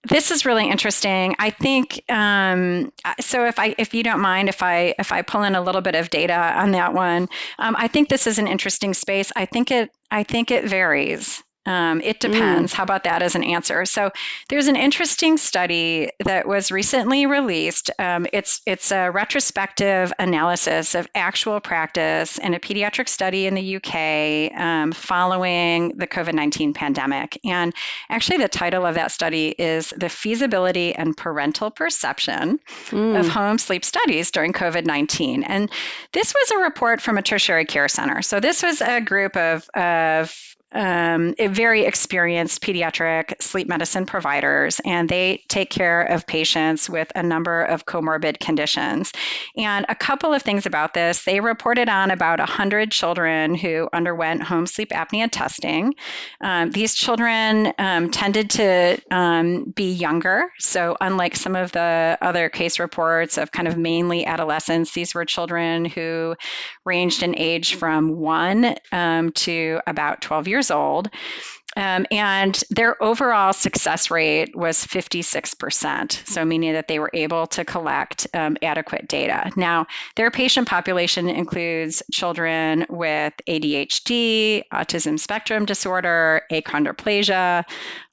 this 0.08 0.30
is 0.30 0.46
really 0.46 0.68
interesting. 0.68 1.34
I 1.38 1.50
think 1.50 2.02
um, 2.08 2.92
so. 3.20 3.44
If 3.46 3.58
I, 3.58 3.74
if 3.78 3.92
you 3.92 4.02
don't 4.02 4.20
mind, 4.20 4.48
if 4.48 4.62
I, 4.62 4.94
if 4.98 5.12
I 5.12 5.22
pull 5.22 5.42
in 5.42 5.54
a 5.54 5.60
little 5.60 5.80
bit 5.80 5.94
of 5.94 6.10
data 6.10 6.54
on 6.56 6.70
that 6.72 6.94
one, 6.94 7.28
um, 7.58 7.74
I 7.78 7.88
think 7.88 8.08
this 8.08 8.26
is 8.26 8.38
an 8.38 8.46
interesting 8.46 8.94
space. 8.94 9.32
I 9.36 9.44
think 9.44 9.70
it, 9.70 9.90
I 10.10 10.22
think 10.22 10.50
it 10.50 10.64
varies. 10.64 11.42
Um, 11.68 12.00
it 12.00 12.16
mm. 12.16 12.32
depends. 12.32 12.72
Mm. 12.72 12.76
How 12.76 12.82
about 12.82 13.04
that 13.04 13.22
as 13.22 13.34
an 13.34 13.44
answer? 13.44 13.84
So 13.84 14.10
there's 14.48 14.68
an 14.68 14.76
interesting 14.76 15.36
study 15.36 16.10
that 16.24 16.48
was 16.48 16.72
recently 16.72 17.26
released. 17.26 17.90
Um, 17.98 18.26
it's 18.32 18.62
it's 18.66 18.90
a 18.90 19.10
retrospective 19.10 20.12
analysis 20.18 20.94
of 20.94 21.06
actual 21.14 21.60
practice 21.60 22.38
in 22.38 22.54
a 22.54 22.58
pediatric 22.58 23.08
study 23.08 23.46
in 23.46 23.54
the 23.54 23.76
UK 23.76 24.58
um, 24.58 24.92
following 24.92 25.90
the 25.98 26.06
COVID-19 26.06 26.74
pandemic. 26.74 27.38
And 27.44 27.74
actually, 28.08 28.38
the 28.38 28.48
title 28.48 28.86
of 28.86 28.94
that 28.94 29.12
study 29.12 29.48
is 29.58 29.92
"The 29.94 30.08
Feasibility 30.08 30.94
and 30.94 31.14
Parental 31.14 31.70
Perception 31.70 32.60
mm. 32.86 33.20
of 33.20 33.28
Home 33.28 33.58
Sleep 33.58 33.84
Studies 33.84 34.30
During 34.30 34.54
COVID-19." 34.54 35.44
And 35.46 35.70
this 36.12 36.32
was 36.32 36.50
a 36.52 36.62
report 36.62 37.02
from 37.02 37.18
a 37.18 37.22
tertiary 37.22 37.66
care 37.66 37.88
center. 37.88 38.22
So 38.22 38.40
this 38.40 38.62
was 38.62 38.80
a 38.80 39.02
group 39.02 39.36
of 39.36 39.68
of 39.74 40.47
um, 40.72 41.34
very 41.38 41.84
experienced 41.84 42.62
pediatric 42.62 43.40
sleep 43.40 43.68
medicine 43.68 44.04
providers, 44.04 44.80
and 44.84 45.08
they 45.08 45.42
take 45.48 45.70
care 45.70 46.02
of 46.02 46.26
patients 46.26 46.90
with 46.90 47.10
a 47.14 47.22
number 47.22 47.62
of 47.62 47.86
comorbid 47.86 48.38
conditions. 48.38 49.12
And 49.56 49.86
a 49.88 49.94
couple 49.94 50.34
of 50.34 50.42
things 50.42 50.66
about 50.66 50.92
this 50.92 51.24
they 51.24 51.40
reported 51.40 51.88
on 51.88 52.10
about 52.10 52.38
100 52.38 52.90
children 52.90 53.54
who 53.54 53.88
underwent 53.92 54.42
home 54.42 54.66
sleep 54.66 54.90
apnea 54.90 55.28
testing. 55.30 55.94
Um, 56.40 56.70
these 56.70 56.94
children 56.94 57.72
um, 57.78 58.10
tended 58.10 58.50
to 58.50 58.98
um, 59.10 59.64
be 59.64 59.92
younger. 59.92 60.50
So, 60.58 60.96
unlike 61.00 61.36
some 61.36 61.56
of 61.56 61.72
the 61.72 62.18
other 62.20 62.50
case 62.50 62.78
reports 62.78 63.38
of 63.38 63.50
kind 63.50 63.68
of 63.68 63.78
mainly 63.78 64.26
adolescents, 64.26 64.92
these 64.92 65.14
were 65.14 65.24
children 65.24 65.86
who 65.86 66.36
ranged 66.84 67.22
in 67.22 67.36
age 67.38 67.76
from 67.76 68.16
one 68.16 68.74
um, 68.92 69.32
to 69.32 69.80
about 69.86 70.20
12 70.20 70.48
years 70.48 70.57
years 70.58 70.70
old. 70.70 71.08
Um, 71.76 72.06
and 72.10 72.60
their 72.70 73.00
overall 73.00 73.52
success 73.52 74.10
rate 74.10 74.56
was 74.56 74.84
56%, 74.84 76.26
so 76.26 76.44
meaning 76.44 76.72
that 76.72 76.88
they 76.88 76.98
were 76.98 77.10
able 77.12 77.46
to 77.48 77.64
collect 77.64 78.26
um, 78.34 78.56
adequate 78.62 79.06
data. 79.06 79.52
Now, 79.54 79.86
their 80.16 80.30
patient 80.30 80.66
population 80.66 81.28
includes 81.28 82.02
children 82.10 82.84
with 82.88 83.34
ADHD, 83.46 84.62
autism 84.72 85.20
spectrum 85.20 85.66
disorder, 85.66 86.42
achondroplasia, 86.50 87.64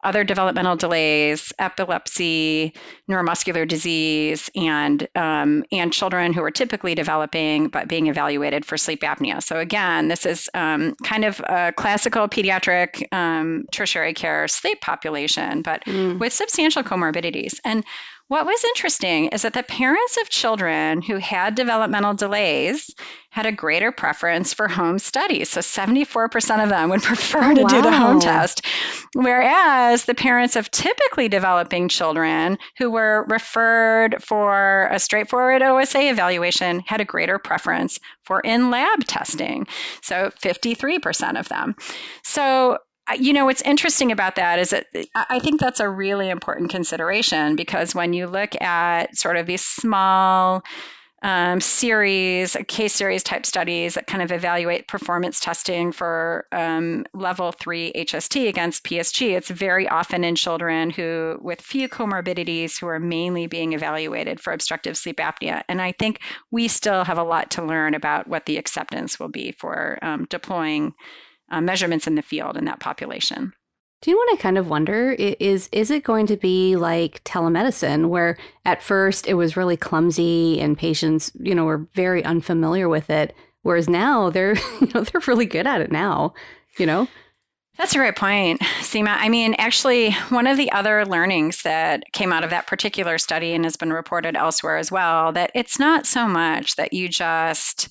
other 0.06 0.24
developmental 0.24 0.76
delays, 0.76 1.52
epilepsy, 1.60 2.74
neuromuscular 3.10 3.68
disease, 3.68 4.50
and 4.56 5.08
um, 5.16 5.66
and 5.72 5.92
children 5.92 6.32
who 6.32 6.44
are 6.44 6.52
typically 6.52 6.96
developing 6.96 7.68
but 7.68 7.88
being 7.88 8.08
evaluated 8.08 8.64
for 8.66 8.78
sleep 8.78 9.02
apnea. 9.02 9.42
So 9.42 9.58
again, 9.58 10.08
this 10.08 10.26
is 10.26 10.50
um, 10.54 10.96
kind 11.04 11.26
of 11.26 11.40
a 11.42 11.74
classical 11.76 12.28
pediatric 12.28 13.12
um, 13.12 13.66
tertiary 13.72 14.14
care 14.14 14.48
sleep 14.48 14.80
population, 14.82 15.62
but 15.62 15.84
mm. 15.86 16.20
with 16.20 16.32
substantial 16.32 16.84
comorbidities. 16.84 17.60
And 17.66 17.84
what 18.28 18.46
was 18.46 18.64
interesting 18.64 19.28
is 19.28 19.44
that 19.44 19.54
the 19.54 19.62
parents 19.62 20.18
of 20.20 20.30
children 20.30 21.02
who 21.02 21.18
had 21.18 21.54
developmental 21.54 22.16
delays 22.16 22.90
had 23.30 23.46
a 23.46 23.52
greater 23.52 23.92
preference 23.92 24.52
for 24.52 24.68
home 24.68 24.98
studies. 24.98 25.50
So 25.50 25.60
74% 25.60 26.64
of 26.64 26.70
them 26.70 26.90
would 26.90 27.04
prefer 27.04 27.52
oh, 27.52 27.54
to 27.54 27.62
wow. 27.62 27.68
do 27.68 27.82
the 27.84 27.92
home 27.92 28.20
test. 28.20 28.66
Whereas 29.14 30.06
the 30.06 30.16
parents 30.16 30.56
of 30.56 30.72
typically 30.72 31.28
developing 31.28 31.88
children 31.88 32.58
who 32.80 32.90
were 32.90 33.28
referred 33.30 34.24
for 34.24 34.90
a 34.92 34.98
straightforward 34.98 35.62
OSA 35.62 36.10
evaluation 36.10 36.80
had 36.80 37.02
a 37.02 37.06
greater 37.06 37.38
preference 37.38 38.00
for 38.24 38.40
in 38.40 38.72
lab 38.72 39.06
testing. 39.06 39.68
So 40.02 40.32
53% 40.42 41.40
of 41.40 41.48
them. 41.48 41.76
So 42.24 42.80
you 43.14 43.34
know 43.34 43.46
what's 43.46 43.62
interesting 43.62 44.12
about 44.12 44.36
that 44.36 44.60
is 44.60 44.72
that 44.72 44.88
I 45.14 45.40
think 45.40 45.60
that's 45.60 45.80
a 45.80 45.90
really 45.90 46.30
important 46.30 46.72
consideration 46.72 47.56
because 47.56 47.94
when 47.94 48.14
you 48.14 48.28
look 48.28 48.60
at 48.62 49.16
sort 49.16 49.38
of 49.38 49.46
these 49.46 49.64
small 49.64 50.64
um, 51.26 51.60
series, 51.60 52.56
case 52.68 52.94
series 52.94 53.24
type 53.24 53.48
studies 53.48 53.96
that 53.96 54.06
kind 54.06 54.22
of 54.22 54.32
evaluate 54.32 54.88
performance 54.88 55.40
testing 55.40 55.92
for 55.92 56.46
um, 56.52 57.06
level 57.14 57.52
three 57.52 57.92
HST 57.96 58.48
against 58.48 58.84
PSG, 58.84 59.36
it's 59.36 59.50
very 59.50 59.88
often 59.88 60.24
in 60.24 60.36
children 60.36 60.92
who 60.92 61.40
with 61.42 61.62
few 61.62 61.90
comorbidities 61.90 62.80
who 62.80 62.88
are 62.88 63.00
mainly 63.00 63.48
being 63.48 63.74
evaluated 63.74 64.40
for 64.40 64.54
obstructive 64.54 64.98
sleep 64.98 65.18
apnea. 65.18 65.64
And 65.68 65.82
I 65.82 65.94
think 65.94 66.20
we 66.52 66.68
still 66.68 67.04
have 67.04 67.18
a 67.18 67.24
lot 67.24 67.52
to 67.52 67.64
learn 67.66 67.96
about 67.96 68.28
what 68.28 68.46
the 68.46 68.58
acceptance 68.58 69.20
will 69.20 69.30
be 69.30 69.52
for 69.52 69.98
um, 70.04 70.26
deploying 70.30 70.94
uh, 71.50 71.62
measurements 71.62 72.08
in 72.08 72.16
the 72.16 72.22
field 72.22 72.58
in 72.58 72.66
that 72.66 72.80
population. 72.80 73.54
Do 74.02 74.12
you 74.12 74.18
know 74.18 74.32
what 74.32 74.40
I 74.40 74.42
kind 74.42 74.58
of 74.58 74.70
wonder 74.70 75.14
is 75.14 75.70
is 75.72 75.90
it 75.90 76.04
going 76.04 76.28
to 76.28 76.38
be 76.38 76.76
like 76.76 77.24
telemedicine 77.24 78.10
where 78.10 78.38
at 78.66 78.84
first 78.84 79.26
it 79.26 79.34
was 79.34 79.58
really 79.58 79.78
clumsy 79.78 80.60
and 80.60 80.78
patients, 80.78 81.32
you 81.40 81.56
know, 81.56 81.66
were 81.66 81.88
very 81.96 82.24
unfamiliar 82.24 82.88
with 82.88 83.10
it 83.10 83.36
whereas 83.66 83.90
now 83.90 84.30
they're 84.30 84.56
you 84.82 84.88
know 84.94 85.02
they're 85.04 85.22
really 85.28 85.46
good 85.46 85.68
at 85.68 85.82
it 85.82 85.92
now, 85.92 86.34
you 86.78 86.86
know? 86.86 87.08
That's 87.78 87.94
a 87.94 87.98
great 87.98 88.16
point, 88.16 88.62
Seema. 88.62 89.18
I 89.20 89.28
mean, 89.28 89.54
actually, 89.58 90.14
one 90.30 90.48
of 90.48 90.56
the 90.56 90.72
other 90.72 91.06
learnings 91.06 91.64
that 91.64 92.04
came 92.14 92.32
out 92.32 92.46
of 92.46 92.52
that 92.52 92.68
particular 92.68 93.18
study 93.18 93.54
and 93.54 93.66
has 93.66 93.76
been 93.76 93.92
reported 93.92 94.38
elsewhere 94.38 94.78
as 94.78 94.94
well, 94.94 95.34
that 95.34 95.52
it's 95.54 95.78
not 95.78 96.06
so 96.06 96.26
much 96.26 96.78
that 96.78 96.94
you 96.94 97.10
just 97.10 97.90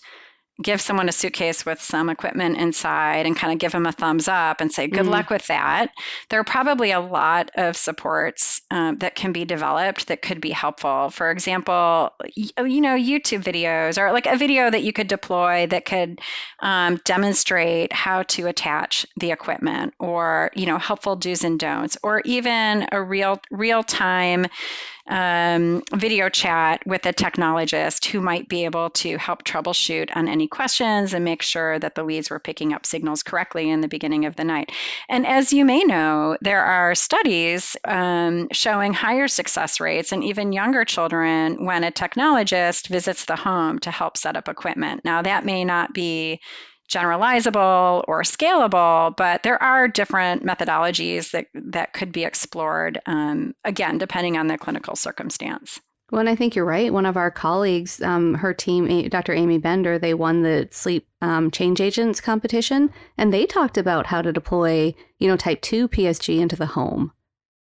give 0.62 0.80
someone 0.80 1.08
a 1.08 1.12
suitcase 1.12 1.66
with 1.66 1.80
some 1.80 2.08
equipment 2.08 2.56
inside 2.56 3.26
and 3.26 3.36
kind 3.36 3.52
of 3.52 3.58
give 3.58 3.72
them 3.72 3.86
a 3.86 3.92
thumbs 3.92 4.28
up 4.28 4.60
and 4.60 4.70
say, 4.70 4.86
good 4.86 5.00
mm-hmm. 5.00 5.10
luck 5.10 5.30
with 5.30 5.46
that. 5.48 5.90
There 6.30 6.38
are 6.38 6.44
probably 6.44 6.92
a 6.92 7.00
lot 7.00 7.50
of 7.56 7.76
supports 7.76 8.62
um, 8.70 8.98
that 8.98 9.16
can 9.16 9.32
be 9.32 9.44
developed 9.44 10.06
that 10.06 10.22
could 10.22 10.40
be 10.40 10.50
helpful. 10.50 11.10
For 11.10 11.30
example, 11.30 12.10
you 12.36 12.80
know, 12.80 12.96
YouTube 12.96 13.42
videos 13.42 13.98
or 13.98 14.12
like 14.12 14.26
a 14.26 14.36
video 14.36 14.70
that 14.70 14.84
you 14.84 14.92
could 14.92 15.08
deploy 15.08 15.66
that 15.66 15.84
could 15.84 16.20
um, 16.60 17.00
demonstrate 17.04 17.92
how 17.92 18.22
to 18.24 18.46
attach 18.46 19.06
the 19.16 19.32
equipment 19.32 19.94
or, 19.98 20.50
you 20.54 20.66
know, 20.66 20.78
helpful 20.78 21.16
do's 21.16 21.42
and 21.42 21.58
don'ts, 21.58 21.96
or 22.02 22.22
even 22.24 22.86
a 22.92 23.02
real 23.02 23.40
real 23.50 23.82
time 23.82 24.46
um, 25.06 25.82
video 25.92 26.28
chat 26.28 26.86
with 26.86 27.04
a 27.06 27.12
technologist 27.12 28.06
who 28.06 28.20
might 28.20 28.48
be 28.48 28.64
able 28.64 28.90
to 28.90 29.18
help 29.18 29.44
troubleshoot 29.44 30.14
on 30.16 30.28
any 30.28 30.48
questions 30.48 31.12
and 31.12 31.24
make 31.24 31.42
sure 31.42 31.78
that 31.78 31.94
the 31.94 32.04
leads 32.04 32.30
were 32.30 32.38
picking 32.38 32.72
up 32.72 32.86
signals 32.86 33.22
correctly 33.22 33.70
in 33.70 33.80
the 33.80 33.88
beginning 33.88 34.24
of 34.24 34.36
the 34.36 34.44
night. 34.44 34.72
And 35.08 35.26
as 35.26 35.52
you 35.52 35.64
may 35.64 35.84
know, 35.84 36.38
there 36.40 36.64
are 36.64 36.94
studies 36.94 37.76
um, 37.84 38.48
showing 38.52 38.94
higher 38.94 39.28
success 39.28 39.78
rates 39.78 40.12
in 40.12 40.22
even 40.22 40.52
younger 40.52 40.84
children 40.84 41.64
when 41.64 41.84
a 41.84 41.92
technologist 41.92 42.88
visits 42.88 43.26
the 43.26 43.36
home 43.36 43.78
to 43.80 43.90
help 43.90 44.16
set 44.16 44.36
up 44.36 44.48
equipment. 44.48 45.04
Now, 45.04 45.22
that 45.22 45.44
may 45.44 45.64
not 45.64 45.92
be 45.92 46.40
generalizable 46.90 48.04
or 48.06 48.22
scalable, 48.22 49.16
but 49.16 49.42
there 49.42 49.62
are 49.62 49.88
different 49.88 50.44
methodologies 50.44 51.30
that, 51.30 51.46
that 51.54 51.92
could 51.92 52.12
be 52.12 52.24
explored, 52.24 53.00
um, 53.06 53.54
again, 53.64 53.98
depending 53.98 54.36
on 54.36 54.46
the 54.46 54.58
clinical 54.58 54.96
circumstance. 54.96 55.80
Well, 56.10 56.20
and 56.20 56.28
I 56.28 56.36
think 56.36 56.54
you're 56.54 56.66
right. 56.66 56.92
One 56.92 57.06
of 57.06 57.16
our 57.16 57.30
colleagues, 57.30 58.00
um, 58.02 58.34
her 58.34 58.52
team, 58.52 59.08
Dr. 59.08 59.32
Amy 59.32 59.58
Bender, 59.58 59.98
they 59.98 60.14
won 60.14 60.42
the 60.42 60.68
sleep 60.70 61.08
um, 61.22 61.50
change 61.50 61.80
agents 61.80 62.20
competition, 62.20 62.90
and 63.16 63.32
they 63.32 63.46
talked 63.46 63.78
about 63.78 64.06
how 64.06 64.20
to 64.20 64.32
deploy, 64.32 64.94
you 65.18 65.26
know, 65.26 65.36
type 65.36 65.62
two 65.62 65.88
PSG 65.88 66.38
into 66.38 66.56
the 66.56 66.66
home. 66.66 67.12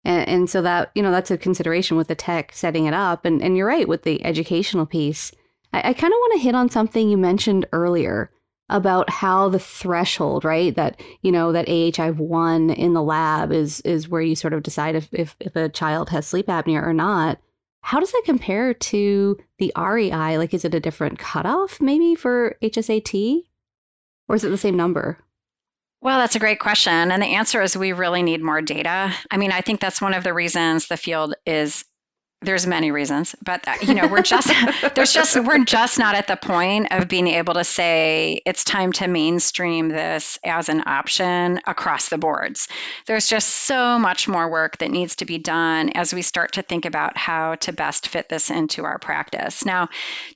And, 0.03 0.27
and 0.27 0.49
so 0.49 0.61
that, 0.61 0.91
you 0.93 1.01
know, 1.01 1.11
that's 1.11 1.31
a 1.31 1.37
consideration 1.37 1.95
with 1.95 2.09
the 2.09 2.15
tech 2.15 2.51
setting 2.53 2.85
it 2.85 2.93
up. 2.93 3.25
And, 3.25 3.41
and 3.41 3.55
you're 3.55 3.67
right 3.67 3.87
with 3.87 4.03
the 4.03 4.23
educational 4.25 4.85
piece. 4.85 5.31
I, 5.71 5.89
I 5.89 5.93
kind 5.93 6.13
of 6.13 6.17
want 6.17 6.33
to 6.33 6.43
hit 6.43 6.55
on 6.55 6.69
something 6.69 7.09
you 7.09 7.17
mentioned 7.17 7.65
earlier 7.71 8.29
about 8.73 9.07
how 9.09 9.49
the 9.49 9.59
threshold, 9.59 10.43
right? 10.43 10.75
That, 10.75 10.99
you 11.21 11.31
know, 11.31 11.51
that 11.51 11.69
AHI 11.69 12.11
one 12.11 12.71
in 12.71 12.93
the 12.93 13.03
lab 13.03 13.53
is 13.53 13.79
is 13.81 14.09
where 14.09 14.21
you 14.21 14.35
sort 14.35 14.53
of 14.53 14.63
decide 14.63 14.95
if, 14.95 15.07
if, 15.13 15.35
if 15.39 15.55
a 15.55 15.69
child 15.69 16.09
has 16.09 16.27
sleep 16.27 16.47
apnea 16.47 16.85
or 16.85 16.91
not. 16.91 17.39
How 17.81 17.99
does 17.99 18.11
that 18.11 18.23
compare 18.25 18.73
to 18.73 19.37
the 19.59 19.71
REI? 19.77 20.37
Like, 20.37 20.53
is 20.53 20.65
it 20.65 20.73
a 20.73 20.79
different 20.79 21.19
cutoff 21.19 21.79
maybe 21.79 22.15
for 22.15 22.55
HSAT? 22.63 23.43
Or 24.27 24.35
is 24.35 24.43
it 24.43 24.49
the 24.49 24.57
same 24.57 24.75
number? 24.75 25.19
Well, 26.01 26.17
that's 26.19 26.35
a 26.35 26.39
great 26.39 26.59
question. 26.59 27.11
And 27.11 27.21
the 27.21 27.27
answer 27.27 27.61
is 27.61 27.77
we 27.77 27.93
really 27.93 28.23
need 28.23 28.41
more 28.41 28.61
data. 28.61 29.13
I 29.29 29.37
mean, 29.37 29.51
I 29.51 29.61
think 29.61 29.79
that's 29.79 30.01
one 30.01 30.13
of 30.13 30.23
the 30.23 30.33
reasons 30.33 30.87
the 30.87 30.97
field 30.97 31.35
is 31.45 31.85
there's 32.43 32.67
many 32.67 32.91
reasons 32.91 33.35
but 33.43 33.67
uh, 33.67 33.73
you 33.81 33.93
know 33.93 34.07
we're 34.07 34.21
just 34.21 34.51
there's 34.95 35.13
just 35.13 35.35
we're 35.43 35.63
just 35.63 35.99
not 35.99 36.15
at 36.15 36.27
the 36.27 36.35
point 36.35 36.87
of 36.91 37.07
being 37.07 37.27
able 37.27 37.53
to 37.53 37.63
say 37.63 38.41
it's 38.45 38.63
time 38.63 38.91
to 38.91 39.07
mainstream 39.07 39.89
this 39.89 40.39
as 40.45 40.69
an 40.69 40.83
option 40.85 41.59
across 41.67 42.09
the 42.09 42.17
boards. 42.17 42.67
There's 43.05 43.27
just 43.27 43.49
so 43.49 43.99
much 43.99 44.27
more 44.27 44.49
work 44.49 44.77
that 44.77 44.91
needs 44.91 45.15
to 45.17 45.25
be 45.25 45.37
done 45.37 45.89
as 45.89 46.13
we 46.13 46.21
start 46.21 46.51
to 46.53 46.61
think 46.61 46.85
about 46.85 47.17
how 47.17 47.55
to 47.55 47.73
best 47.73 48.07
fit 48.07 48.29
this 48.29 48.49
into 48.49 48.83
our 48.83 48.99
practice. 48.99 49.65
Now 49.65 49.89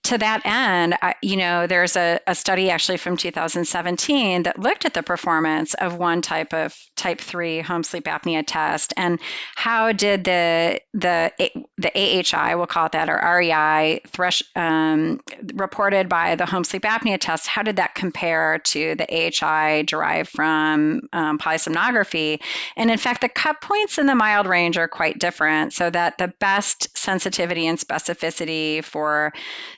to 0.03 0.17
that 0.17 0.41
end 0.45 0.95
I, 1.01 1.15
you 1.21 1.37
know 1.37 1.67
there's 1.67 1.95
a, 1.95 2.19
a 2.27 2.35
study 2.35 2.69
actually 2.69 2.97
from 2.97 3.17
2017 3.17 4.43
that 4.43 4.59
looked 4.59 4.85
at 4.85 4.93
the 4.93 5.03
performance 5.03 5.73
of 5.75 5.97
one 5.97 6.21
type 6.21 6.53
of 6.53 6.75
type 6.95 7.19
3 7.19 7.59
home 7.61 7.83
sleep 7.83 8.05
apnea 8.05 8.43
test 8.45 8.93
and 8.97 9.19
how 9.55 9.91
did 9.91 10.23
the 10.23 10.79
the 10.93 11.31
the 11.77 11.96
AHI, 11.97 12.55
we'll 12.55 12.67
call 12.67 12.85
it 12.85 12.91
that, 12.91 13.09
or 13.09 13.17
REI, 13.17 14.01
thresh, 14.07 14.43
um, 14.55 15.19
reported 15.55 16.07
by 16.07 16.35
the 16.35 16.45
home 16.45 16.63
sleep 16.63 16.83
apnea 16.83 17.17
test, 17.19 17.47
how 17.47 17.63
did 17.63 17.77
that 17.77 17.95
compare 17.95 18.59
to 18.59 18.95
the 18.95 19.07
AHI 19.43 19.81
derived 19.81 20.29
from 20.29 21.01
um, 21.11 21.39
polysomnography? 21.39 22.39
And 22.75 22.91
in 22.91 22.97
fact, 22.99 23.21
the 23.21 23.29
cut 23.29 23.61
points 23.61 23.97
in 23.97 24.05
the 24.05 24.15
mild 24.15 24.45
range 24.45 24.77
are 24.77 24.87
quite 24.87 25.17
different, 25.17 25.73
so 25.73 25.89
that 25.89 26.19
the 26.19 26.33
best 26.39 26.95
sensitivity 26.95 27.65
and 27.65 27.79
specificity 27.79 28.83
for 28.83 29.33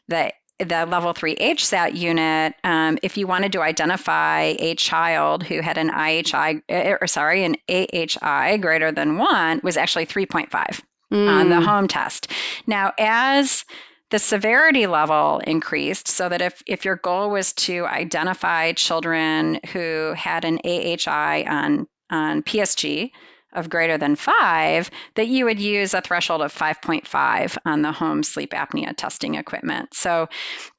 the 0.07 0.33
the 0.59 0.85
level 0.85 1.13
three 1.13 1.37
HSAT 1.37 1.95
unit, 1.95 2.53
um, 2.65 2.99
if 3.01 3.17
you 3.17 3.27
wanted 3.27 3.53
to 3.53 3.61
identify 3.61 4.55
a 4.59 4.75
child 4.75 5.41
who 5.41 5.61
had 5.61 5.77
an 5.77 5.89
IHI, 5.89 6.61
er, 6.69 6.97
or 6.99 7.07
sorry, 7.07 7.45
an 7.45 7.55
AHI 7.69 8.57
greater 8.57 8.91
than 8.91 9.17
one, 9.17 9.61
was 9.63 9.77
actually 9.77 10.05
3.5 10.05 10.81
mm. 11.11 11.29
on 11.29 11.49
the 11.49 11.55
mm. 11.55 11.65
home 11.65 11.87
test. 11.87 12.31
Now, 12.67 12.93
as 12.97 13.65
the 14.09 14.19
severity 14.19 14.87
level 14.87 15.39
increased 15.45 16.07
so 16.07 16.29
that 16.29 16.41
if, 16.41 16.63
if 16.65 16.85
your 16.85 16.95
goal 16.95 17.29
was 17.29 17.53
to 17.53 17.85
identify 17.85 18.71
children 18.73 19.59
who 19.71 20.13
had 20.17 20.45
an 20.45 20.59
AHI 20.65 21.45
on, 21.47 21.87
on 22.09 22.41
PSG 22.41 23.11
of 23.53 23.69
greater 23.69 23.97
than 23.97 24.15
five, 24.15 24.91
that 25.15 25.27
you 25.27 25.45
would 25.45 25.59
use 25.59 25.93
a 25.93 26.01
threshold 26.01 26.41
of 26.41 26.53
5.5 26.53 27.57
on 27.65 27.81
the 27.81 27.91
home 27.91 28.21
sleep 28.21 28.51
apnea 28.51 28.95
testing 28.95 29.35
equipment. 29.35 29.93
So, 29.93 30.27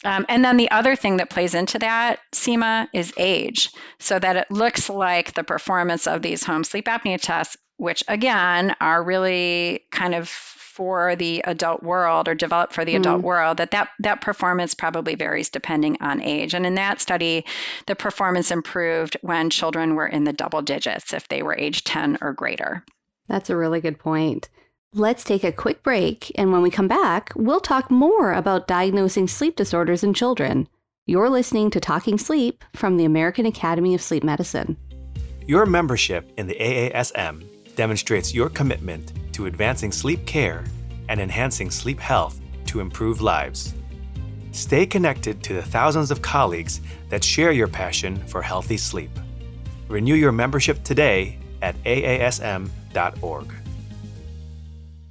um, 0.05 0.25
and 0.29 0.45
then 0.45 0.57
the 0.57 0.71
other 0.71 0.95
thing 0.95 1.17
that 1.17 1.31
plays 1.31 1.55
into 1.55 1.81
that, 1.81 2.21
Seema, 2.33 2.89
is 2.93 3.13
age, 3.17 3.71
so 3.99 4.19
that 4.19 4.37
it 4.37 4.51
looks 4.51 4.89
like 4.89 5.35
the 5.35 5.45
performance 5.45 6.07
of 6.07 6.23
these 6.23 6.45
home 6.45 6.63
sleep 6.63 6.87
apnea 6.87 7.21
tests 7.21 7.57
which 7.81 8.05
again 8.09 8.77
are 8.81 9.03
really 9.03 9.83
kind 9.91 10.15
of 10.15 10.29
for 10.29 11.17
the 11.17 11.41
adult 11.47 11.83
world 11.83 12.29
or 12.29 12.35
developed 12.35 12.75
for 12.75 12.85
the 12.85 12.95
mm. 12.95 13.01
adult 13.01 13.23
world 13.23 13.57
that, 13.57 13.71
that 13.71 13.89
that 13.99 14.21
performance 14.21 14.75
probably 14.75 15.15
varies 15.15 15.49
depending 15.49 15.97
on 16.01 16.21
age. 16.21 16.55
And 16.55 16.67
in 16.67 16.75
that 16.75 17.01
study 17.01 17.45
the 17.87 17.97
performance 17.97 18.51
improved 18.51 19.17
when 19.23 19.49
children 19.51 19.95
were 19.95 20.07
in 20.07 20.25
the 20.25 20.33
double 20.33 20.63
digits 20.63 21.15
if 21.15 21.27
they 21.29 21.43
were 21.43 21.57
age 21.57 21.83
10 21.85 22.19
or 22.21 22.35
greater. 22.35 22.85
That's 23.29 23.51
a 23.51 23.57
really 23.57 23.81
good 23.81 23.99
point. 23.99 24.49
Let's 24.93 25.25
take 25.25 25.43
a 25.43 25.53
quick 25.53 25.83
break 25.83 26.31
and 26.37 26.53
when 26.53 26.63
we 26.63 26.71
come 26.71 26.89
back 26.89 27.33
we'll 27.35 27.61
talk 27.61 27.91
more 27.91 28.35
about 28.35 28.69
diagnosing 28.69 29.27
sleep 29.27 29.57
disorders 29.57 30.05
in 30.05 30.13
children. 30.13 30.69
You're 31.07 31.31
listening 31.31 31.71
to 31.71 31.81
talking 31.81 32.19
sleep 32.19 32.63
from 32.77 32.99
the 32.99 33.07
american 33.07 33.47
academy 33.47 33.95
of 33.95 34.03
sleep 34.03 34.23
medicine. 34.23 34.77
Your 35.47 35.65
membership 35.67 36.31
in 36.37 36.47
the 36.47 36.57
aasm 36.61 37.50
demonstrates 37.81 38.35
your 38.35 38.51
commitment 38.51 39.11
to 39.33 39.47
advancing 39.47 39.91
sleep 39.91 40.27
care 40.27 40.65
and 41.09 41.19
enhancing 41.19 41.71
sleep 41.71 41.99
health 41.99 42.39
to 42.67 42.79
improve 42.79 43.23
lives. 43.23 43.73
Stay 44.53 44.85
connected 44.85 45.43
to 45.43 45.55
the 45.55 45.63
thousands 45.63 46.11
of 46.11 46.21
colleagues 46.21 46.83
that 47.09 47.25
share 47.25 47.53
your 47.53 47.69
passion 47.69 48.19
for 48.27 48.43
healthy 48.43 48.77
sleep. 48.77 49.09
Renew 49.89 50.15
your 50.15 50.31
membership 50.31 50.85
today 50.85 51.39
at 51.63 51.75
aasm.org. 51.85 53.55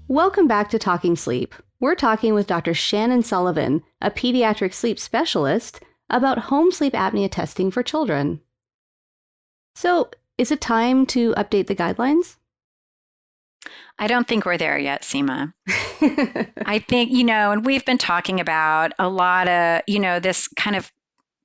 Welcome 0.08 0.48
back 0.48 0.70
to 0.70 0.78
Talking 0.78 1.16
Sleep. 1.16 1.56
We're 1.80 1.96
talking 1.96 2.36
with 2.36 2.46
Dr. 2.46 2.76
Shannon 2.76 3.24
Sullivan, 3.24 3.82
a 4.00 4.12
pediatric 4.12 4.76
sleep 4.76 5.00
specialist, 5.00 5.80
about 6.12 6.38
home 6.38 6.72
sleep 6.72 6.94
apnea 6.94 7.32
testing 7.32 7.72
for 7.72 7.82
children. 7.82 8.42
So, 9.74 10.12
is 10.38 10.52
it 10.52 10.62
time 10.62 11.08
to 11.08 11.34
update 11.34 11.66
the 11.66 11.76
guidelines? 11.76 12.36
I 13.98 14.08
don't 14.08 14.28
think 14.28 14.46
we're 14.46 14.58
there 14.58 14.78
yet, 14.78 15.02
Seema. 15.02 15.54
I 16.66 16.84
think, 16.88 17.12
you 17.12 17.24
know, 17.24 17.52
and 17.52 17.66
we've 17.66 17.86
been 17.86 17.98
talking 17.98 18.40
about 18.40 18.94
a 18.98 19.10
lot 19.10 19.48
of, 19.48 19.82
you 19.88 20.00
know, 20.00 20.20
this 20.20 20.48
kind 20.50 20.76
of 20.76 20.92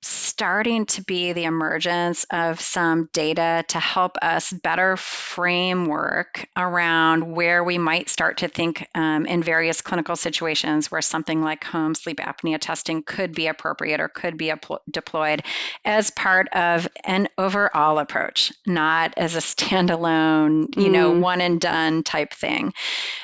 starting 0.06 0.86
to 0.86 1.02
be 1.02 1.32
the 1.32 1.44
emergence 1.44 2.24
of 2.30 2.60
some 2.60 3.08
data 3.12 3.64
to 3.68 3.78
help 3.78 4.16
us 4.22 4.52
better 4.52 4.96
framework 4.96 6.46
around 6.56 7.34
where 7.34 7.64
we 7.64 7.78
might 7.78 8.08
start 8.08 8.38
to 8.38 8.48
think 8.48 8.88
um, 8.94 9.26
in 9.26 9.42
various 9.42 9.80
clinical 9.80 10.16
situations 10.16 10.90
where 10.90 11.02
something 11.02 11.42
like 11.42 11.64
home 11.64 11.94
sleep 11.94 12.18
apnea 12.18 12.58
testing 12.60 13.02
could 13.02 13.34
be 13.34 13.46
appropriate 13.46 14.00
or 14.00 14.08
could 14.08 14.36
be 14.36 14.52
deployed 14.90 15.42
as 15.84 16.10
part 16.10 16.48
of 16.48 16.86
an 17.04 17.28
overall 17.38 17.98
approach, 17.98 18.52
not 18.66 19.14
as 19.16 19.34
a 19.34 19.38
standalone, 19.38 20.74
you 20.76 20.88
mm. 20.88 20.92
know, 20.92 21.10
one 21.12 21.40
and 21.40 21.60
done 21.60 22.02
type 22.02 22.32
thing. 22.32 22.72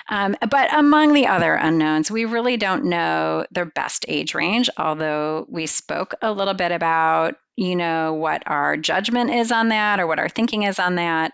Um, 0.08 0.36
but 0.50 0.72
among 0.74 1.12
the 1.12 1.26
other 1.26 1.54
unknowns, 1.54 2.10
we 2.10 2.24
really 2.24 2.56
don't 2.56 2.84
know 2.84 3.44
their 3.50 3.64
best 3.64 4.04
age 4.08 4.34
range, 4.34 4.70
although 4.76 5.46
we 5.48 5.66
spoke 5.66 6.14
a 6.22 6.32
little 6.32 6.54
bit 6.54 6.69
about, 6.72 7.36
you 7.56 7.76
know, 7.76 8.14
what 8.14 8.42
our 8.46 8.76
judgment 8.76 9.30
is 9.30 9.52
on 9.52 9.68
that 9.68 10.00
or 10.00 10.06
what 10.06 10.18
our 10.18 10.28
thinking 10.28 10.62
is 10.64 10.78
on 10.78 10.96
that, 10.96 11.32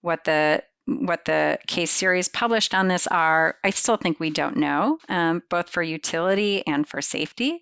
what 0.00 0.24
the 0.24 0.62
what 0.86 1.24
the 1.24 1.58
case 1.66 1.90
series 1.90 2.28
published 2.28 2.72
on 2.72 2.86
this 2.86 3.08
are, 3.08 3.56
I 3.64 3.70
still 3.70 3.96
think 3.96 4.20
we 4.20 4.30
don't 4.30 4.56
know, 4.56 4.98
um, 5.08 5.42
both 5.50 5.68
for 5.68 5.82
utility 5.82 6.64
and 6.64 6.86
for 6.88 7.02
safety. 7.02 7.60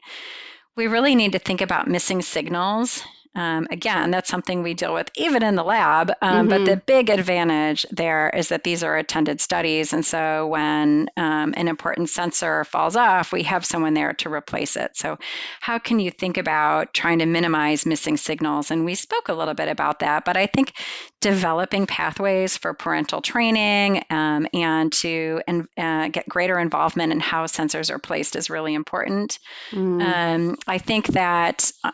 we 0.77 0.89
really 0.89 1.15
need 1.15 1.33
to 1.33 1.39
think 1.39 1.61
about 1.63 1.89
missing 1.89 2.21
signals 2.21 3.03
um, 3.35 3.67
again, 3.71 4.11
that's 4.11 4.31
something 4.31 4.63
we 4.63 4.75
deal 4.75 4.95
with 4.95 5.11
even 5.17 5.43
in 5.43 5.57
the 5.57 5.65
lab. 5.65 6.13
Um, 6.23 6.49
mm-hmm. 6.49 6.49
But 6.49 6.65
the 6.65 6.73
mm-hmm. 6.73 6.85
big 6.87 7.11
advantage 7.11 7.85
there 7.91 8.31
is 8.31 8.49
that 8.49 8.65
these 8.65 8.85
are 8.85 8.97
attended 8.97 9.41
studies. 9.41 9.93
And 9.93 10.05
so 10.05 10.47
when 10.47 11.09
um, 11.17 11.55
an 11.57 11.69
important 11.69 12.11
sensor 12.11 12.65
falls 12.65 12.97
off, 12.97 13.33
we 13.33 13.43
have 13.45 13.65
someone 13.65 13.95
there 13.95 14.13
to 14.15 14.33
replace 14.33 14.77
it. 14.77 14.97
So, 14.97 15.19
how 15.61 15.79
can 15.79 15.99
you 15.99 16.11
think 16.11 16.37
about 16.37 16.95
trying 16.95 17.19
to 17.19 17.27
minimize 17.27 17.87
missing 17.87 18.17
signals? 18.17 18.71
And 18.71 18.85
we 18.85 18.95
spoke 18.95 19.29
a 19.29 19.35
little 19.35 19.55
bit 19.55 19.69
about 19.69 20.01
that. 20.01 20.25
But 20.25 20.37
I 20.37 20.47
think 20.47 20.73
developing 21.21 21.87
pathways 21.87 22.57
for 22.57 22.75
parental 22.75 23.21
training 23.21 24.05
um, 24.11 24.47
and 24.53 24.93
to 24.93 25.41
uh, 25.79 26.09
get 26.09 26.29
greater 26.29 26.59
involvement 26.59 27.13
in 27.13 27.21
how 27.21 27.47
sensors 27.47 27.91
are 27.91 27.99
placed 27.99 28.37
is 28.37 28.51
really 28.51 28.75
important. 28.75 29.39
Mm. 29.73 30.57
I 30.67 30.79
think 30.79 31.07
that 31.09 31.73
uh, 31.83 31.91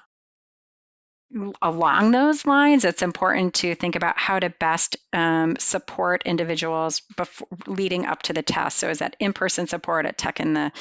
along 1.62 2.10
those 2.10 2.44
lines, 2.46 2.84
it's 2.84 3.02
important 3.02 3.54
to 3.54 3.74
think 3.74 3.96
about 3.96 4.18
how 4.18 4.38
to 4.38 4.50
best 4.50 4.96
um, 5.12 5.56
support 5.58 6.22
individuals 6.24 7.00
before 7.16 7.48
leading 7.66 8.06
up 8.06 8.22
to 8.22 8.32
the 8.32 8.42
test. 8.42 8.78
So, 8.78 8.90
is 8.90 8.98
that 8.98 9.16
in-person 9.20 9.66
support 9.66 10.06
at 10.06 10.18
tech 10.18 10.40
in 10.40 10.54
the 10.54 10.72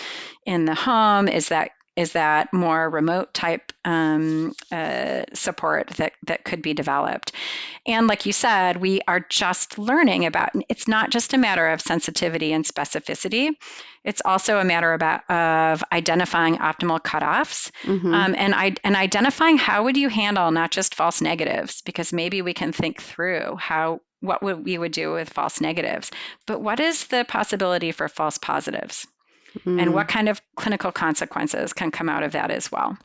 in 0.46 0.66
the 0.66 0.76
home? 0.76 1.28
Is 1.28 1.50
that 1.50 1.72
is 2.00 2.14
that 2.14 2.54
more 2.54 2.90
remote 2.90 3.34
type 3.34 3.74
um, 3.84 4.54
uh, 4.72 5.24
support 5.34 5.90
that, 5.98 6.14
that 6.28 6.46
could 6.46 6.62
be 6.62 6.74
developed. 6.74 7.34
And 7.86 8.08
like 8.08 8.26
you 8.26 8.32
said, 8.32 8.78
we 8.78 9.02
are 9.06 9.20
just 9.20 9.78
learning 9.78 10.26
about 10.26 10.52
it's 10.70 10.88
not 10.88 11.10
just 11.10 11.34
a 11.34 11.38
matter 11.38 11.68
of 11.68 11.82
sensitivity 11.82 12.54
and 12.54 12.64
specificity. 12.64 13.50
It's 14.06 14.22
also 14.24 14.60
a 14.60 14.64
matter 14.64 14.94
about 14.94 15.30
of 15.30 15.84
identifying 15.92 16.56
optimal 16.60 17.02
cutoffs 17.02 17.70
mm-hmm. 17.84 18.14
um, 18.14 18.34
and 18.38 18.56
I, 18.56 18.76
and 18.86 18.96
identifying 18.96 19.58
how 19.58 19.84
would 19.84 19.98
you 19.98 20.08
handle 20.08 20.52
not 20.52 20.72
just 20.72 20.96
false 20.96 21.20
negatives 21.20 21.82
because 21.82 22.14
maybe 22.14 22.42
we 22.42 22.54
can 22.54 22.72
think 22.72 23.02
through 23.02 23.58
how 23.60 24.00
what 24.22 24.42
would 24.42 24.64
we 24.64 24.78
would 24.78 24.94
do 24.94 25.12
with 25.12 25.30
false 25.30 25.60
negatives, 25.60 26.12
but 26.48 26.62
what 26.62 26.80
is 26.80 27.08
the 27.08 27.26
possibility 27.28 27.92
for 27.92 28.08
false 28.08 28.38
positives? 28.38 29.06
Mm. 29.66 29.82
and 29.82 29.94
what 29.94 30.08
kind 30.08 30.30
of 30.30 30.42
clinical 30.56 30.92
consequences 30.92 31.74
can 31.74 31.92
come 31.92 32.10
out 32.10 32.24
of 32.24 32.32
that 32.34 32.52
as 32.52 32.72
well. 32.72 32.98